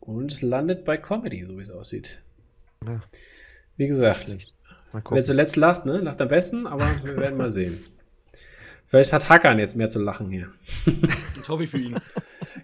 [0.00, 2.22] Und es landet bei Comedy, so wie es aussieht.
[2.86, 3.02] Ja,
[3.76, 4.56] Wie gesagt,
[5.10, 5.98] wer zuletzt lacht, ne?
[5.98, 7.84] Lacht am besten, aber wir werden mal sehen.
[8.86, 10.48] Vielleicht hat Hackern jetzt mehr zu lachen hier.
[11.36, 11.96] Das hoffe ich für ihn.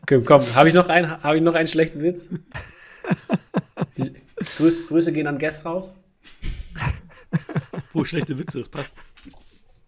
[0.06, 2.28] Komm, komm habe ich, noch einen- habe ich noch einen schlechten Witz?
[4.56, 5.94] Grüß, Grüße gehen an Guess raus.
[7.92, 8.96] Wo schlechte Witze, das passt.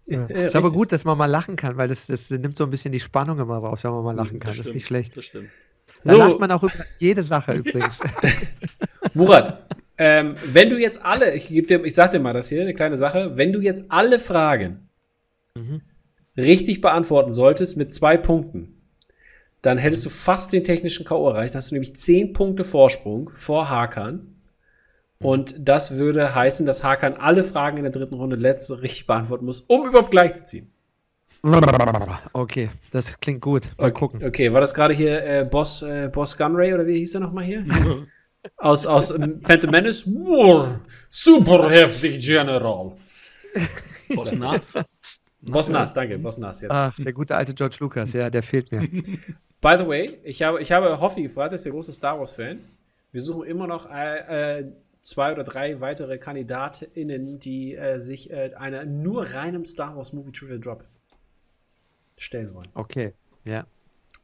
[0.06, 0.26] Ja.
[0.28, 2.70] Ja, ist aber gut, dass man mal lachen kann, weil das, das nimmt so ein
[2.70, 4.48] bisschen die Spannung immer raus, wenn man mal lachen kann.
[4.48, 5.16] Das, ist stimmt, nicht schlecht.
[5.16, 5.50] Das stimmt.
[6.02, 6.18] Da So.
[6.18, 8.00] lacht man auch über jede Sache übrigens.
[9.14, 9.62] Murat,
[10.00, 12.72] ähm, wenn du jetzt alle, ich, geb dir, ich sag dir mal das hier, eine
[12.72, 14.88] kleine Sache, wenn du jetzt alle Fragen
[15.54, 15.82] Mhm.
[16.38, 18.80] richtig beantworten solltest mit zwei Punkten,
[19.62, 21.28] dann hättest du fast den technischen K.O.
[21.28, 21.52] erreicht.
[21.54, 24.36] Dann hast du nämlich zehn Punkte Vorsprung vor Hakan.
[25.22, 29.44] Und das würde heißen, dass Hakan alle Fragen in der dritten Runde letzte richtig beantworten
[29.44, 30.70] muss, um überhaupt gleich zu ziehen.
[32.32, 33.64] Okay, das klingt gut.
[33.76, 34.24] Mal gucken.
[34.24, 37.44] Okay, war das gerade hier äh, Boss, äh, Boss Gunray oder wie hieß er nochmal
[37.44, 37.64] hier?
[38.56, 40.06] aus aus ähm, Phantom Menace?
[40.06, 42.96] Wow, super heftig, General.
[44.14, 44.78] Boss Naz.
[45.42, 46.70] Boss Nas, danke, Boss Nas jetzt.
[46.70, 48.80] Ach, der gute alte George Lucas, ja, der fehlt mir.
[49.60, 52.60] By the way, ich habe, ich habe Hoffi gefragt, das ist der große Star Wars-Fan.
[53.12, 54.72] Wir suchen immer noch äh, äh,
[55.02, 60.32] zwei oder drei weitere KandidatInnen, die äh, sich äh, einer nur reinem Star Wars Movie
[60.32, 60.84] Trivia Drop
[62.16, 62.68] stellen wollen.
[62.74, 63.66] Okay, ja.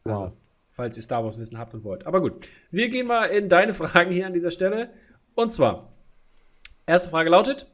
[0.04, 0.32] Also, Wow.
[0.76, 2.06] Falls ihr Star Wars Wissen habt und wollt.
[2.06, 4.92] Aber gut, wir gehen mal in deine Fragen hier an dieser Stelle.
[5.34, 5.92] Und zwar,
[6.86, 7.66] erste Frage lautet: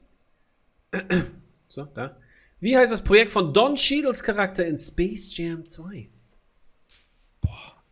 [1.68, 2.16] So, da.
[2.60, 6.08] Wie heißt das Projekt von Don Cheadles Charakter in Space Jam 2?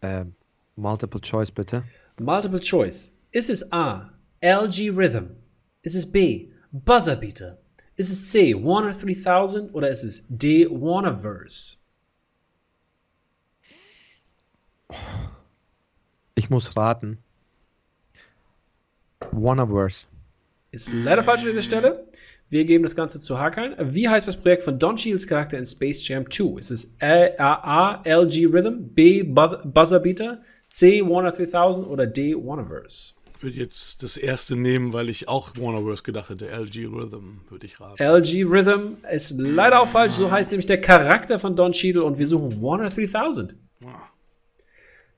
[0.02, 0.34] Ähm,
[0.76, 1.82] Multiple Choice bitte.
[2.20, 3.16] Multiple Choice.
[3.32, 4.12] Ist es A.
[4.40, 5.30] LG Rhythm?
[5.82, 6.52] Ist es B.
[6.70, 7.58] Buzzer Beater?
[7.96, 8.54] Ist es C.
[8.54, 9.74] Warner 3000?
[9.74, 10.66] Oder ist es D.
[10.70, 11.79] Warnerverse?
[16.34, 17.18] Ich muss raten.
[19.32, 20.06] Wannaverse.
[20.72, 22.06] Ist leider falsch an dieser Stelle.
[22.48, 23.74] Wir geben das Ganze zu Hakan.
[23.80, 26.58] Wie heißt das Projekt von Don Cheadles Charakter in Space Jam 2?
[26.58, 32.06] Ist es A, A, A LG Rhythm, B Bu- Buzzer Beater, C Warner 3000 oder
[32.06, 33.14] D Warnerverse?
[33.36, 36.48] Ich würde jetzt das erste nehmen, weil ich auch Warnerverse gedacht hätte.
[36.48, 38.02] LG Rhythm würde ich raten.
[38.02, 40.12] LG Rhythm ist leider auch falsch.
[40.12, 43.54] So heißt nämlich der Charakter von Don Cheadle und wir suchen Warner 3000.
[43.84, 43.88] Ah,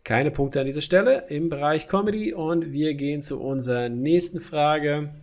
[0.05, 5.15] Keine Punkte an dieser Stelle im Bereich Comedy und wir gehen zu unserer nächsten Frage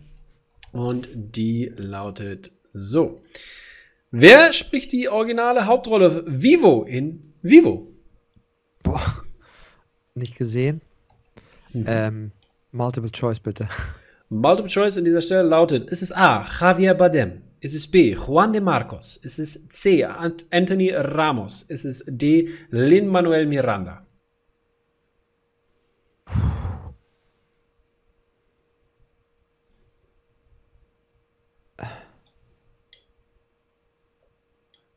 [0.72, 3.20] und die lautet so.
[4.10, 7.88] Wer spricht die originale Hauptrolle Vivo in Vivo?
[8.82, 9.24] Boah.
[10.14, 10.80] Nicht gesehen.
[11.72, 11.84] Mhm.
[11.86, 12.32] Ähm,
[12.72, 13.68] Multiple Choice bitte.
[14.28, 16.46] Multiple Choice an dieser Stelle lautet, ist es A.
[16.60, 17.42] Javier Bardem?
[17.60, 18.14] Ist es B.
[18.14, 19.16] Juan de Marcos?
[19.16, 20.04] Ist es C.
[20.04, 21.62] Ant Anthony Ramos?
[21.64, 22.48] Ist es D.
[22.70, 24.06] Lin-Manuel Miranda?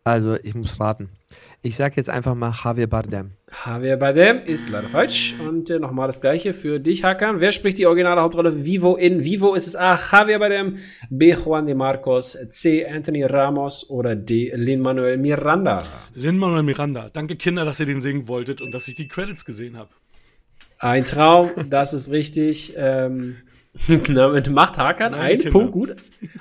[0.06, 1.10] Also, ich muss raten.
[1.62, 3.32] Ich sag jetzt einfach mal Javier Bardem.
[3.66, 5.34] Javier Bardem ist leider falsch.
[5.40, 7.40] Und äh, nochmal das gleiche für dich, Hakan.
[7.40, 9.56] Wer spricht die originale Hauptrolle Vivo in Vivo?
[9.56, 9.98] Ist es A.
[10.12, 10.76] Javier Bardem,
[11.10, 11.34] B.
[11.34, 12.86] Juan de Marcos, C.
[12.86, 14.52] Anthony Ramos oder D.
[14.54, 15.78] Lin-Manuel Miranda?
[16.16, 17.10] Lin-Manuel Miranda.
[17.14, 19.90] Danke, Kinder, dass ihr den singen wolltet und dass ich die Credits gesehen habe.
[20.84, 22.74] Ein Traum, das ist richtig.
[22.76, 23.38] Ähm,
[24.14, 25.52] damit macht Hakan einen Kinder.
[25.52, 25.96] Punkt gut,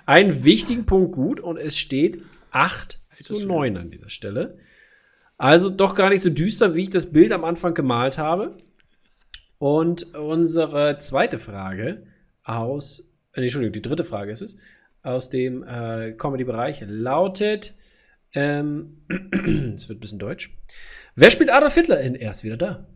[0.04, 4.58] einen wichtigen Punkt gut und es steht 8 zu 9 an dieser Stelle.
[5.38, 8.56] Also doch gar nicht so düster, wie ich das Bild am Anfang gemalt habe.
[9.58, 12.02] Und unsere zweite Frage
[12.42, 14.56] aus, äh, Entschuldigung, die dritte Frage ist es,
[15.04, 17.74] aus dem äh, Comedy-Bereich lautet,
[18.34, 19.04] ähm,
[19.72, 20.50] es wird ein bisschen deutsch.
[21.14, 22.88] Wer spielt Adolf Hitler in Er ist wieder da?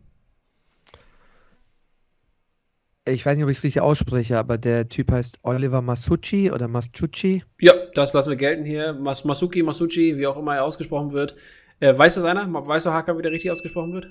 [3.09, 6.67] Ich weiß nicht, ob ich es richtig ausspreche, aber der Typ heißt Oliver Masucci oder
[6.67, 7.45] Masucci.
[7.61, 8.95] Ja, das lassen wir gelten hier.
[8.95, 11.37] Mas Masuki, Masucci, wie auch immer er ausgesprochen wird.
[11.79, 12.53] Äh, weiß das einer?
[12.53, 14.09] Weiß der Hacker, wie der richtig ausgesprochen wird?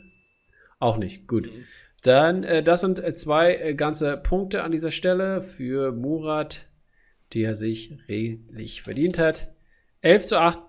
[0.80, 1.28] Auch nicht.
[1.28, 1.50] Gut.
[2.04, 6.66] Dann, äh, das sind äh, zwei äh, ganze Punkte an dieser Stelle für Murat,
[7.34, 9.50] die er sich redlich verdient hat.
[10.02, 10.60] 11 zu 8,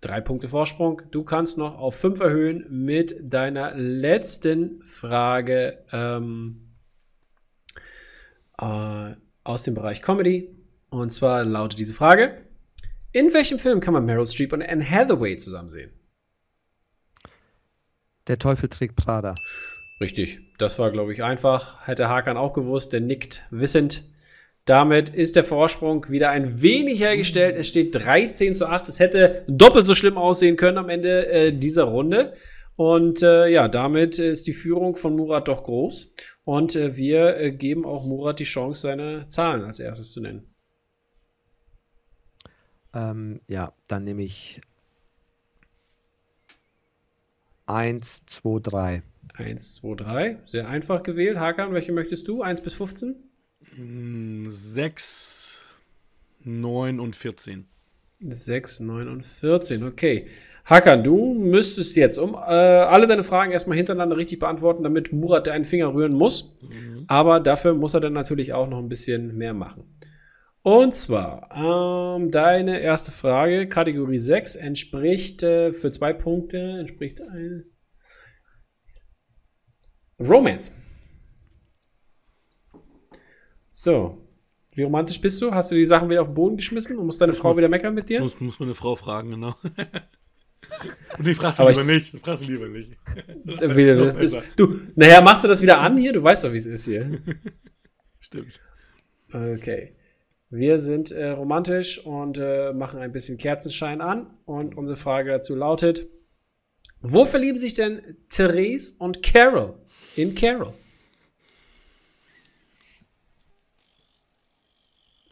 [0.00, 1.02] drei Punkte Vorsprung.
[1.10, 6.65] Du kannst noch auf 5 erhöhen mit deiner letzten Frage ähm,
[8.60, 9.14] äh,
[9.44, 10.54] aus dem Bereich Comedy.
[10.90, 12.42] Und zwar lautet diese Frage:
[13.12, 15.90] In welchem Film kann man Meryl Streep und Anne Hathaway zusammen sehen?
[18.28, 19.34] Der Teufel trägt Prada.
[20.00, 20.40] Richtig.
[20.58, 21.86] Das war, glaube ich, einfach.
[21.86, 22.92] Hätte Hakan auch gewusst.
[22.92, 24.04] Der nickt wissend.
[24.64, 27.56] Damit ist der Vorsprung wieder ein wenig hergestellt.
[27.56, 28.88] Es steht 13 zu 8.
[28.88, 32.32] Es hätte doppelt so schlimm aussehen können am Ende äh, dieser Runde.
[32.74, 36.12] Und äh, ja, damit ist die Führung von Murat doch groß.
[36.46, 40.46] Und äh, wir äh, geben auch Murat die Chance, seine Zahlen als erstes zu nennen.
[42.94, 44.60] Ähm, ja, dann nehme ich
[47.66, 49.02] 1, 2, 3.
[49.34, 50.38] 1, 2, 3.
[50.44, 51.36] Sehr einfach gewählt.
[51.36, 52.42] Hakan, welche möchtest du?
[52.42, 53.16] 1 bis 15?
[54.48, 55.62] 6,
[56.44, 57.66] 9 und 14.
[58.20, 59.82] 6, 9 und 14.
[59.82, 60.28] Okay.
[60.66, 65.46] Hakan, du müsstest jetzt um äh, alle deine Fragen erstmal hintereinander richtig beantworten, damit Murat
[65.48, 66.56] einen Finger rühren muss.
[66.60, 67.04] Mhm.
[67.06, 69.84] Aber dafür muss er dann natürlich auch noch ein bisschen mehr machen.
[70.62, 77.66] Und zwar, ähm, deine erste Frage, Kategorie 6, entspricht äh, für zwei Punkte, entspricht ein
[80.18, 80.72] Romance.
[83.68, 84.26] So,
[84.72, 85.52] wie romantisch bist du?
[85.54, 87.58] Hast du die Sachen wieder auf den Boden geschmissen und muss deine muss Frau man,
[87.58, 88.20] wieder meckern mit dir?
[88.20, 89.54] Muss, muss meine Frau fragen, genau.
[91.18, 92.24] und ich frage sie lieber ich, nicht.
[92.24, 92.96] Frag sie lieber nicht.
[93.44, 96.12] das ist, du, nachher machst du das wieder an hier?
[96.12, 97.20] Du weißt doch, wie es ist hier.
[98.20, 98.60] Stimmt.
[99.32, 99.94] Okay.
[100.50, 104.30] Wir sind äh, romantisch und äh, machen ein bisschen Kerzenschein an.
[104.44, 106.08] Und unsere Frage dazu lautet:
[107.00, 109.74] Wo verlieben sich denn Therese und Carol
[110.14, 110.72] in Carol?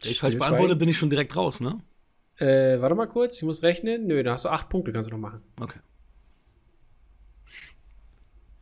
[0.01, 1.81] Wenn ich falsch beantworte, bin ich schon direkt raus, ne?
[2.37, 4.07] Äh, warte mal kurz, ich muss rechnen.
[4.07, 5.41] Nö, da hast du acht Punkte, kannst du noch machen.
[5.59, 5.79] Okay.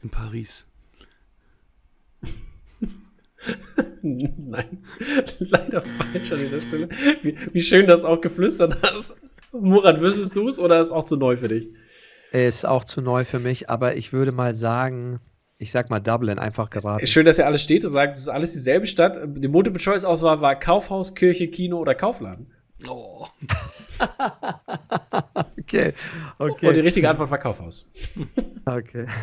[0.03, 0.67] In Paris.
[4.01, 4.83] Nein,
[5.39, 6.89] leider falsch an dieser Stelle.
[7.21, 9.15] Wie, wie schön, dass du auch geflüstert hast.
[9.51, 11.69] Murat, wüsstest du es oder ist es auch zu neu für dich?
[12.31, 15.19] Ist auch zu neu für mich, aber ich würde mal sagen,
[15.57, 17.05] ich sag mal Dublin, einfach geraten.
[17.07, 19.19] Schön, dass ihr alles steht und sagt, es ist alles dieselbe Stadt.
[19.25, 22.51] Die Multiple-Choice-Auswahl war Kaufhaus, Kirche, Kino oder Kaufladen.
[22.87, 23.27] Oh.
[25.59, 25.93] okay,
[26.37, 26.67] okay.
[26.67, 27.89] Und die richtige Antwort war Kaufhaus.
[28.65, 29.05] okay.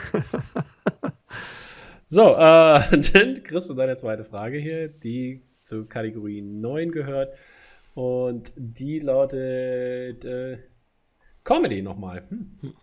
[2.12, 7.38] So, äh, dann kriegst du deine zweite Frage hier, die zur Kategorie 9 gehört.
[7.94, 10.58] Und die lautet äh,
[11.44, 12.24] Comedy nochmal.
[12.28, 12.74] Hm.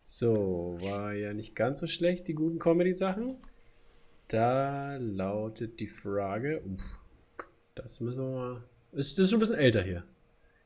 [0.00, 3.36] So, war ja nicht ganz so schlecht, die guten Comedy-Sachen.
[4.28, 6.62] Da lautet die Frage.
[6.64, 6.98] Uff,
[7.74, 8.64] das müssen wir mal.
[8.92, 10.04] Ist, das ist schon ein bisschen älter hier.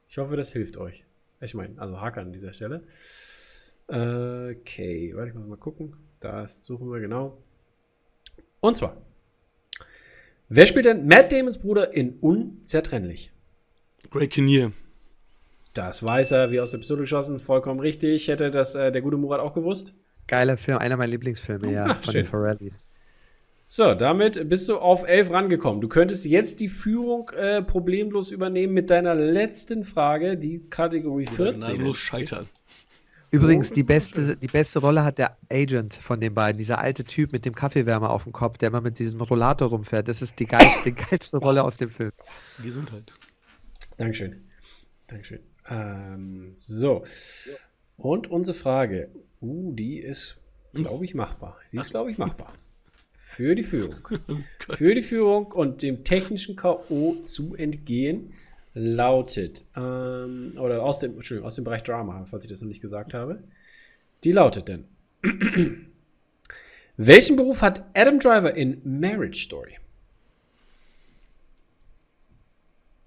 [0.09, 1.05] Ich hoffe, das hilft euch.
[1.40, 2.83] Ich meine, also Hacker an dieser Stelle.
[3.88, 5.97] Okay, warte, ich muss mal gucken.
[6.21, 7.38] Das suchen wir genau.
[8.61, 8.97] Und zwar,
[10.49, 13.33] wer spielt denn Matt Damons Bruder in Unzertrennlich?
[14.11, 14.73] Greg Kinnear.
[15.75, 18.29] Das weiß er, wie aus der Pistole geschossen, vollkommen richtig.
[18.29, 19.95] Hätte das äh, der gute Murat auch gewusst?
[20.27, 22.23] Geiler Film, einer meiner Lieblingsfilme, ja, Ach, von schön.
[22.25, 22.88] den Ferrellis.
[23.68, 25.81] So, damit bist du auf 11 rangekommen.
[25.81, 31.81] Du könntest jetzt die Führung äh, problemlos übernehmen mit deiner letzten Frage, die Kategorie 14.
[31.81, 32.48] Los scheitern.
[33.33, 37.33] Übrigens, die beste, die beste Rolle hat der Agent von den beiden, dieser alte Typ
[37.33, 40.07] mit dem Kaffeewärmer auf dem Kopf, der immer mit diesem Rollator rumfährt.
[40.07, 42.12] Das ist die, geil, die geilste Rolle aus dem Film.
[42.62, 43.12] Gesundheit.
[43.96, 44.44] Dankeschön.
[45.09, 45.40] Dankeschön.
[45.68, 47.02] Ähm, so.
[47.96, 49.11] Und unsere Frage,
[49.42, 50.40] uh, die ist,
[50.72, 51.57] glaube ich, machbar.
[51.72, 52.52] Die ist, glaube ich, machbar.
[53.16, 53.96] Für die Führung.
[54.68, 57.16] Für die Führung und dem technischen K.O.
[57.22, 58.33] zu entgehen,
[58.74, 62.83] lautet, ähm, oder aus dem, Entschuldigung, aus dem Bereich Drama, falls ich das noch nicht
[62.83, 63.42] gesagt habe.
[64.22, 64.85] Die lautet denn.
[66.98, 69.79] Welchen Beruf hat Adam Driver in Marriage Story?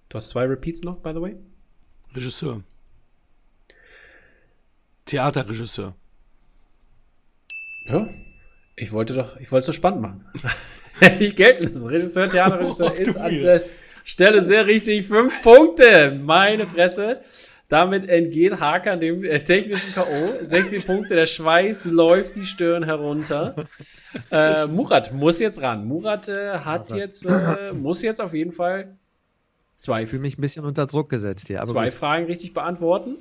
[0.09, 1.35] Du hast zwei Repeats noch, by the way.
[2.15, 2.63] Regisseur.
[5.05, 5.95] Theaterregisseur.
[7.85, 8.09] Ja,
[8.79, 10.25] ich wollte doch, ich wollte es so spannend machen.
[10.99, 11.87] Hätte ich gelten lassen.
[11.87, 13.63] Regisseur, Theaterregisseur ist an der
[14.03, 15.07] Stelle sehr richtig.
[15.07, 16.17] Fünf Punkte.
[16.21, 17.21] Meine Fresse.
[17.67, 20.43] Damit entgeht Hakan dem äh, technischen K.O.
[20.43, 23.55] 16 Punkte, der Schweiß läuft die Stirn herunter.
[24.31, 25.85] Äh, Murat muss jetzt ran.
[25.85, 28.97] Murat äh, hat jetzt, äh, muss jetzt auf jeden Fall
[29.75, 31.61] zwei, Ich fühle mich ein bisschen unter Druck gesetzt hier.
[31.61, 31.93] Zwei gut.
[31.93, 33.17] Fragen richtig beantworten,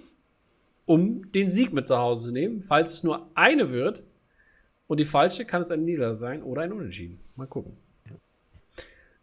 [0.86, 2.62] um den Sieg mit zu Hause zu nehmen.
[2.62, 4.02] Falls es nur eine wird
[4.88, 7.20] und die falsche, kann es ein Nieder sein oder ein Unentschieden.
[7.36, 7.76] Mal gucken.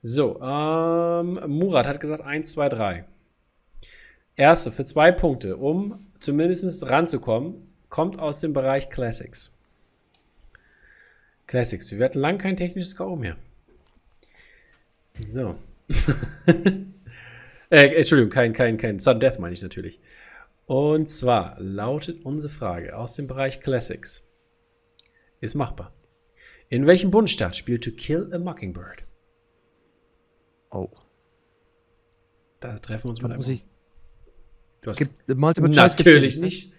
[0.01, 3.05] So, ähm, Murat hat gesagt 1, 2, 3.
[4.35, 9.51] Erste für zwei Punkte, um zumindest ranzukommen, kommt aus dem Bereich Classics.
[11.47, 11.91] Classics.
[11.91, 13.15] Wir hatten lang kein technisches K.O.
[13.15, 13.35] mehr.
[15.19, 15.55] So.
[17.69, 19.99] äh, Entschuldigung, kein, kein, kein Sudden Death meine ich natürlich.
[20.67, 24.23] Und zwar lautet unsere Frage aus dem Bereich Classics.
[25.45, 25.93] Ist machbar.
[26.69, 29.03] In welchem Bundesstaat spielt To Kill a Mockingbird?
[30.71, 30.89] Oh.
[32.59, 33.65] Da treffen wir uns Da mit muss ich,
[34.81, 36.45] Du hast gibt, Multiple natürlich ne?
[36.45, 36.73] nicht.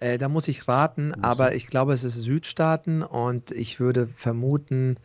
[0.00, 4.98] Äh, da muss ich raten, aber ich glaube, es ist Südstaaten und ich würde vermuten,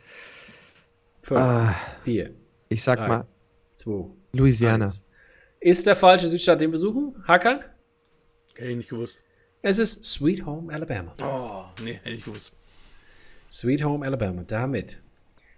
[1.22, 1.74] Fünf, Ah.
[1.98, 2.34] vier,
[2.68, 3.08] ich sag Drei.
[3.08, 3.26] mal,
[3.72, 4.84] zwei, Louisiana.
[4.84, 5.08] eins.
[5.60, 7.14] Ist der falsche Südstaat, den wir suchen?
[7.26, 7.60] Hakan?
[8.56, 9.22] Hätte ich nicht gewusst.
[9.62, 11.14] Es ist Sweet Home Alabama.
[11.22, 12.52] Oh, nee, hätte ich gewusst.
[13.52, 14.44] Sweet Home Alabama.
[14.44, 15.02] Damit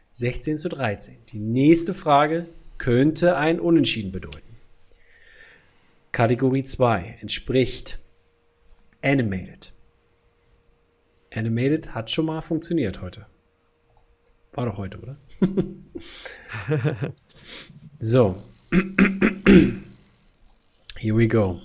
[0.08, 1.16] 16 zu 13.
[1.28, 4.56] Die nächste Frage könnte ein Unentschieden bedeuten.
[6.10, 8.00] Kategorie 2 entspricht
[9.00, 9.72] Animated.
[11.32, 13.26] Animated hat schon mal funktioniert heute.
[14.54, 15.16] War doch heute, oder?
[18.00, 18.42] so.
[20.96, 21.60] Here we go.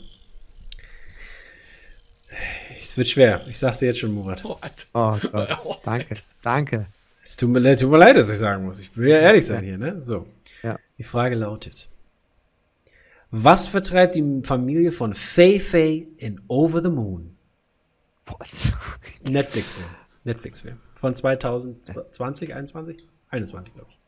[2.89, 3.45] Es wird schwer.
[3.47, 4.43] Ich sag's dir jetzt schon, Murat.
[4.43, 4.87] What?
[4.95, 6.87] Oh Gott, danke, danke.
[7.23, 8.79] Es tut mir, leid- tut mir leid, dass ich sagen muss.
[8.79, 10.01] Ich will ja ehrlich sein hier, ne?
[10.01, 10.25] So.
[10.63, 10.75] Ja.
[10.97, 11.87] Die Frage lautet:
[13.29, 17.35] Was vertreibt die Familie von Fei Fei in Over the Moon?
[19.27, 19.85] Netflix-Film.
[20.25, 20.79] Netflix-Film.
[20.95, 23.03] Von 2020, 21?
[23.29, 23.99] 21, glaube ich.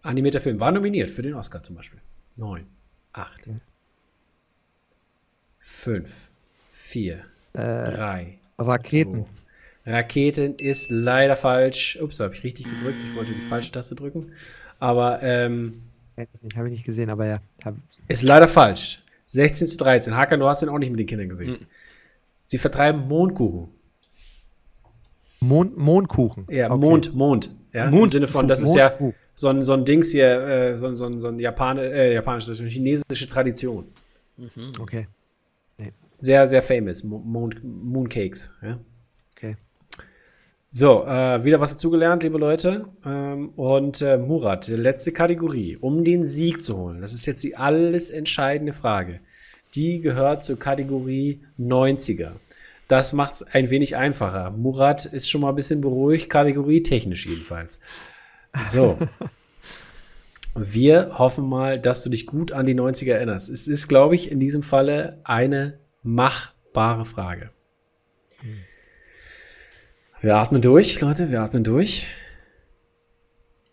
[0.00, 0.58] Animierter Film.
[0.58, 2.00] War nominiert für den Oscar zum Beispiel.
[2.36, 2.66] 9,
[3.12, 3.46] 8,
[5.70, 6.30] 5,
[6.70, 9.16] 4, 3, Raketen.
[9.16, 9.26] so.
[9.86, 11.98] Raketen ist leider falsch.
[12.00, 12.98] Ups, habe ich richtig gedrückt.
[13.08, 14.32] Ich wollte die falsche Taste drücken.
[14.78, 15.82] Aber ähm,
[16.56, 17.38] Habe ich nicht gesehen, aber ja.
[17.64, 17.74] Hab,
[18.08, 19.02] ist leider falsch.
[19.26, 20.16] 16 zu 13.
[20.16, 21.50] Hakan, du hast den auch nicht mit den Kindern gesehen.
[21.52, 21.66] Mhm.
[22.46, 23.68] Sie vertreiben Mondkuchen.
[25.40, 26.46] Mond, Mondkuchen.
[26.50, 26.80] Ja, Okay.
[26.80, 27.50] Mond, Mond.
[27.72, 28.98] Ja, Im Mond- Sinne von, das ist ja
[29.34, 32.14] so ein, so ein Dings hier, äh, so, ein- so, ein- so ein Japane, äh,
[32.14, 33.86] japanische, so eine chinesische Tradition.
[34.80, 35.06] Okay,
[36.20, 37.04] Sehr, sehr famous.
[37.04, 38.52] Mo- Mond, Mooncakes.
[38.60, 38.80] Ja.
[39.36, 39.56] okay.
[40.66, 42.86] So, äh, wieder was dazugelernt, liebe Leute.
[43.06, 47.00] Ähm, und äh, Murat, die letzte Kategorie, um den Sieg zu holen.
[47.00, 49.20] Das ist jetzt die alles entscheidende Frage.
[49.74, 52.32] Die gehört zur Kategorie 90er.
[52.88, 54.50] Das macht es ein wenig einfacher.
[54.50, 57.80] Murat ist schon mal ein bisschen beruhigt, Kategorie technisch jedenfalls.
[58.58, 58.98] So.
[60.54, 63.48] Wir hoffen mal, dass du dich gut an die 90er erinnerst.
[63.48, 67.50] Es ist, glaube ich, in diesem Falle eine machbare Frage.
[70.20, 72.08] Wir atmen durch, Leute, wir atmen durch.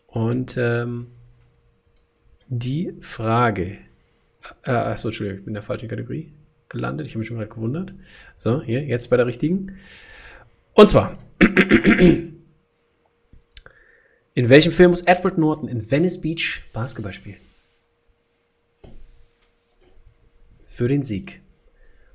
[0.06, 1.08] Und ähm,
[2.48, 3.78] die Frage.
[4.62, 6.32] Äh, achso, Entschuldigung, ich bin in der falschen Kategorie
[6.68, 7.06] gelandet.
[7.06, 7.92] Ich habe mich schon gerade gewundert.
[8.36, 9.76] So, hier, jetzt bei der richtigen.
[10.74, 11.18] Und zwar.
[14.36, 17.40] In welchem Film muss Edward Norton in Venice Beach Basketball spielen?
[20.60, 21.40] Für den Sieg.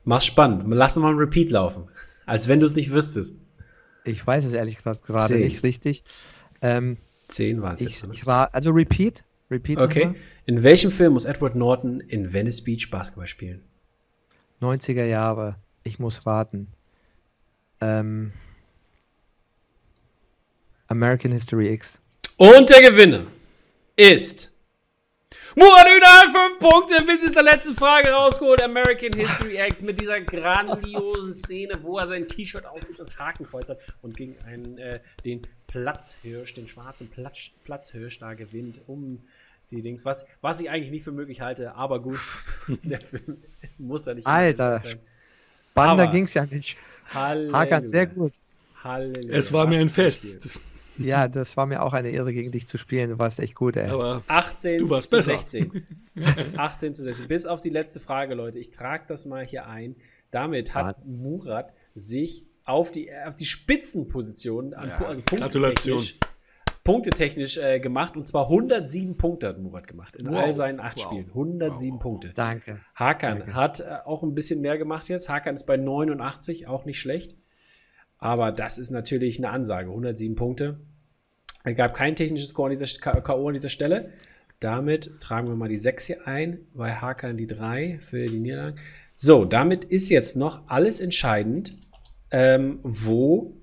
[0.04, 0.64] Mach's spannend.
[0.68, 1.90] Lass mal einen Repeat laufen.
[2.28, 3.40] Als wenn du es nicht wüsstest.
[4.06, 6.04] Ich weiß es ehrlich gesagt gerade nicht richtig.
[6.62, 6.98] Ähm,
[7.28, 8.08] Zehn waren es ich, jetzt.
[8.08, 8.14] Ne?
[8.14, 9.24] ich ra- also Repeat.
[9.50, 9.80] Repeat.
[9.80, 10.06] Okay.
[10.06, 10.22] nochmal.
[10.46, 13.64] In welchem Film muss Edward Norton in Venice Beach Basketball spielen?
[14.62, 15.56] 90er Jahre.
[15.82, 16.68] Ich muss raten.
[17.82, 18.32] Ähm,
[20.86, 21.98] American History X.
[22.38, 23.24] Und der Gewinner
[23.96, 24.52] ist
[25.56, 28.62] Murat Ünal, fünf Punkte mit dieser letzten Frage rausgeholt.
[28.62, 33.80] American History X mit dieser grandiosen Szene, wo er sein T-Shirt aussieht, das Hakenkreuz hat
[34.02, 39.28] und gegen einen, äh, den Platzhirsch, den schwarzen Platz, Platzhirsch da gewinnt, um
[39.72, 42.20] die Dings, was, was ich eigentlich nicht für möglich halte, aber gut,
[42.84, 43.44] der Film
[43.78, 44.82] muss ja nicht Alter.
[45.74, 46.78] Banda ging es ja nicht.
[47.14, 47.58] Halleluja.
[47.60, 48.34] Hakan, sehr gut.
[48.84, 49.38] Halleluja.
[49.38, 50.60] Es war mir ein Fest.
[51.04, 53.10] Ja, das war mir auch eine Ehre, gegen dich zu spielen.
[53.10, 53.90] Du warst echt gut, ey.
[53.90, 55.38] Aber 18 du warst zu besser.
[55.38, 55.86] 16.
[56.58, 57.28] 18 zu 16.
[57.28, 58.60] Bis auf die letzte Frage, Leute.
[58.60, 59.96] Ich trage das mal hier ein.
[60.32, 61.06] Damit hat.
[61.06, 66.18] Murat sich auf die, auf die Spitzenposition, an, ja, also punktetechnisch,
[66.84, 68.16] punktetechnisch äh, gemacht.
[68.16, 70.38] Und zwar 107 Punkte hat Murat gemacht in wow.
[70.38, 71.06] all seinen acht wow.
[71.06, 71.28] Spielen.
[71.28, 72.02] 107 wow.
[72.02, 72.32] Punkte.
[72.34, 72.80] Danke.
[72.96, 73.54] Hakan Danke.
[73.54, 75.30] hat äh, auch ein bisschen mehr gemacht jetzt.
[75.30, 77.36] Hakan ist bei 89, auch nicht schlecht.
[78.18, 79.90] Aber das ist natürlich eine Ansage.
[79.90, 80.80] 107 Punkte.
[81.64, 83.48] Es gab kein technisches K.O.
[83.48, 84.12] an dieser Stelle.
[84.60, 88.78] Damit tragen wir mal die 6 hier ein, bei Hakan die 3 für die Niederlagen.
[89.14, 91.78] So, damit ist jetzt noch alles entscheidend,
[92.30, 93.58] ähm, wo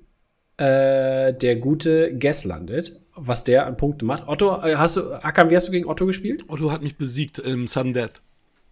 [0.56, 4.26] äh, der gute Guess landet, was der an Punkten macht.
[4.26, 6.44] Otto, äh, hast du, Hakan, wie hast du gegen Otto gespielt?
[6.48, 8.20] Otto hat mich besiegt im Sudden Death.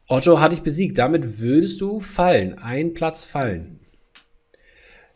[0.08, 0.98] Otto hat dich besiegt.
[0.98, 3.78] Damit würdest du fallen, ein Platz fallen.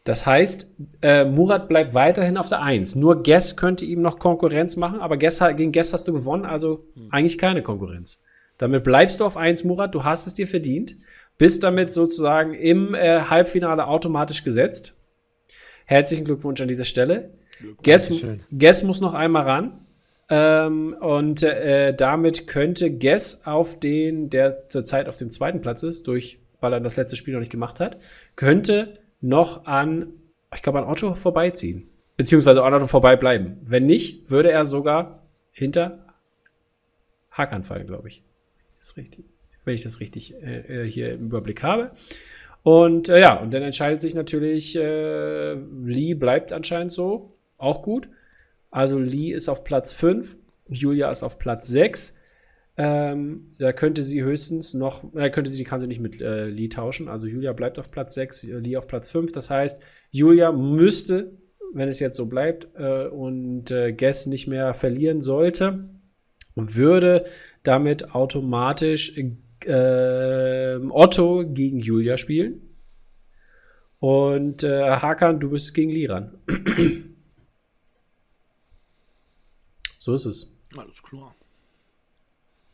[0.04, 0.66] Das heißt,
[1.02, 2.96] äh, Murat bleibt weiterhin auf der 1.
[2.96, 6.86] Nur Guess könnte ihm noch Konkurrenz machen, aber Guess, gegen Guess hast du gewonnen, also
[6.94, 7.08] hm.
[7.10, 8.22] eigentlich keine Konkurrenz.
[8.56, 10.96] Damit bleibst du auf 1, Murat, du hast es dir verdient,
[11.38, 14.94] bist damit sozusagen im äh, Halbfinale automatisch gesetzt.
[15.84, 17.30] Herzlichen Glückwunsch an dieser Stelle.
[17.82, 18.12] Guess,
[18.52, 19.86] Guess muss noch einmal ran.
[20.30, 26.06] Ähm, und äh, damit könnte Guess auf den, der zurzeit auf dem zweiten Platz ist,
[26.06, 27.98] durch, weil er das letzte Spiel noch nicht gemacht hat,
[28.36, 30.12] könnte noch an,
[30.54, 31.88] ich glaube, an Otto vorbeiziehen.
[32.16, 33.58] Beziehungsweise an Otto vorbeibleiben.
[33.62, 36.04] Wenn nicht, würde er sogar hinter
[37.30, 38.22] Hakan fallen, glaube ich.
[38.78, 39.24] Das ist richtig.
[39.64, 41.92] Wenn ich das richtig äh, äh, hier im Überblick habe.
[42.62, 47.36] Und äh, ja, und dann entscheidet sich natürlich, äh, Lee bleibt anscheinend so.
[47.56, 48.08] Auch gut.
[48.70, 50.36] Also Lee ist auf Platz 5,
[50.68, 52.14] Julia ist auf Platz 6.
[52.82, 56.46] Ähm, da könnte sie höchstens noch, äh, könnte sie, die kann sie nicht mit äh,
[56.46, 57.08] Lee tauschen.
[57.08, 59.32] Also Julia bleibt auf Platz 6, äh, Lee auf Platz 5.
[59.32, 61.36] Das heißt, Julia müsste,
[61.74, 65.90] wenn es jetzt so bleibt äh, und äh, Guess nicht mehr verlieren sollte,
[66.54, 67.26] würde
[67.64, 69.14] damit automatisch
[69.66, 72.62] äh, Otto gegen Julia spielen.
[73.98, 76.38] Und äh, Hakan, du bist gegen Liran.
[79.98, 80.56] so ist es.
[80.74, 81.34] Alles klar.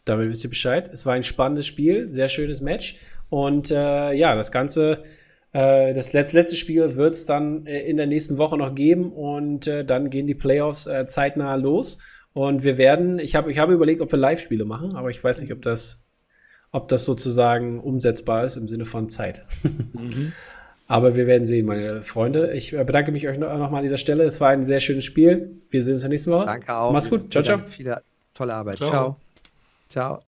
[0.07, 0.89] Damit wisst ihr Bescheid.
[0.93, 2.99] Es war ein spannendes Spiel, sehr schönes Match.
[3.29, 5.03] Und äh, ja, das Ganze,
[5.53, 9.13] äh, das letzte, letzte Spiel wird es dann äh, in der nächsten Woche noch geben
[9.13, 11.99] und äh, dann gehen die Playoffs äh, zeitnah los.
[12.33, 15.41] Und wir werden, ich habe ich hab überlegt, ob wir Live-Spiele machen, aber ich weiß
[15.43, 16.05] nicht, ob das,
[16.71, 19.45] ob das sozusagen umsetzbar ist im Sinne von Zeit.
[19.93, 20.33] mhm.
[20.89, 22.53] Aber wir werden sehen, meine Freunde.
[22.53, 24.25] Ich äh, bedanke mich euch noch, noch mal an dieser Stelle.
[24.25, 25.61] Es war ein sehr schönes Spiel.
[25.69, 26.47] Wir sehen uns in der nächsten Woche.
[26.47, 26.93] Danke auch.
[26.93, 27.33] Mach's gut.
[27.33, 27.59] Ciao, ciao.
[27.69, 28.03] Viele
[28.35, 28.77] tolle Arbeit.
[28.77, 28.89] ciao.
[28.89, 29.26] ciao.
[29.89, 30.21] Ciao.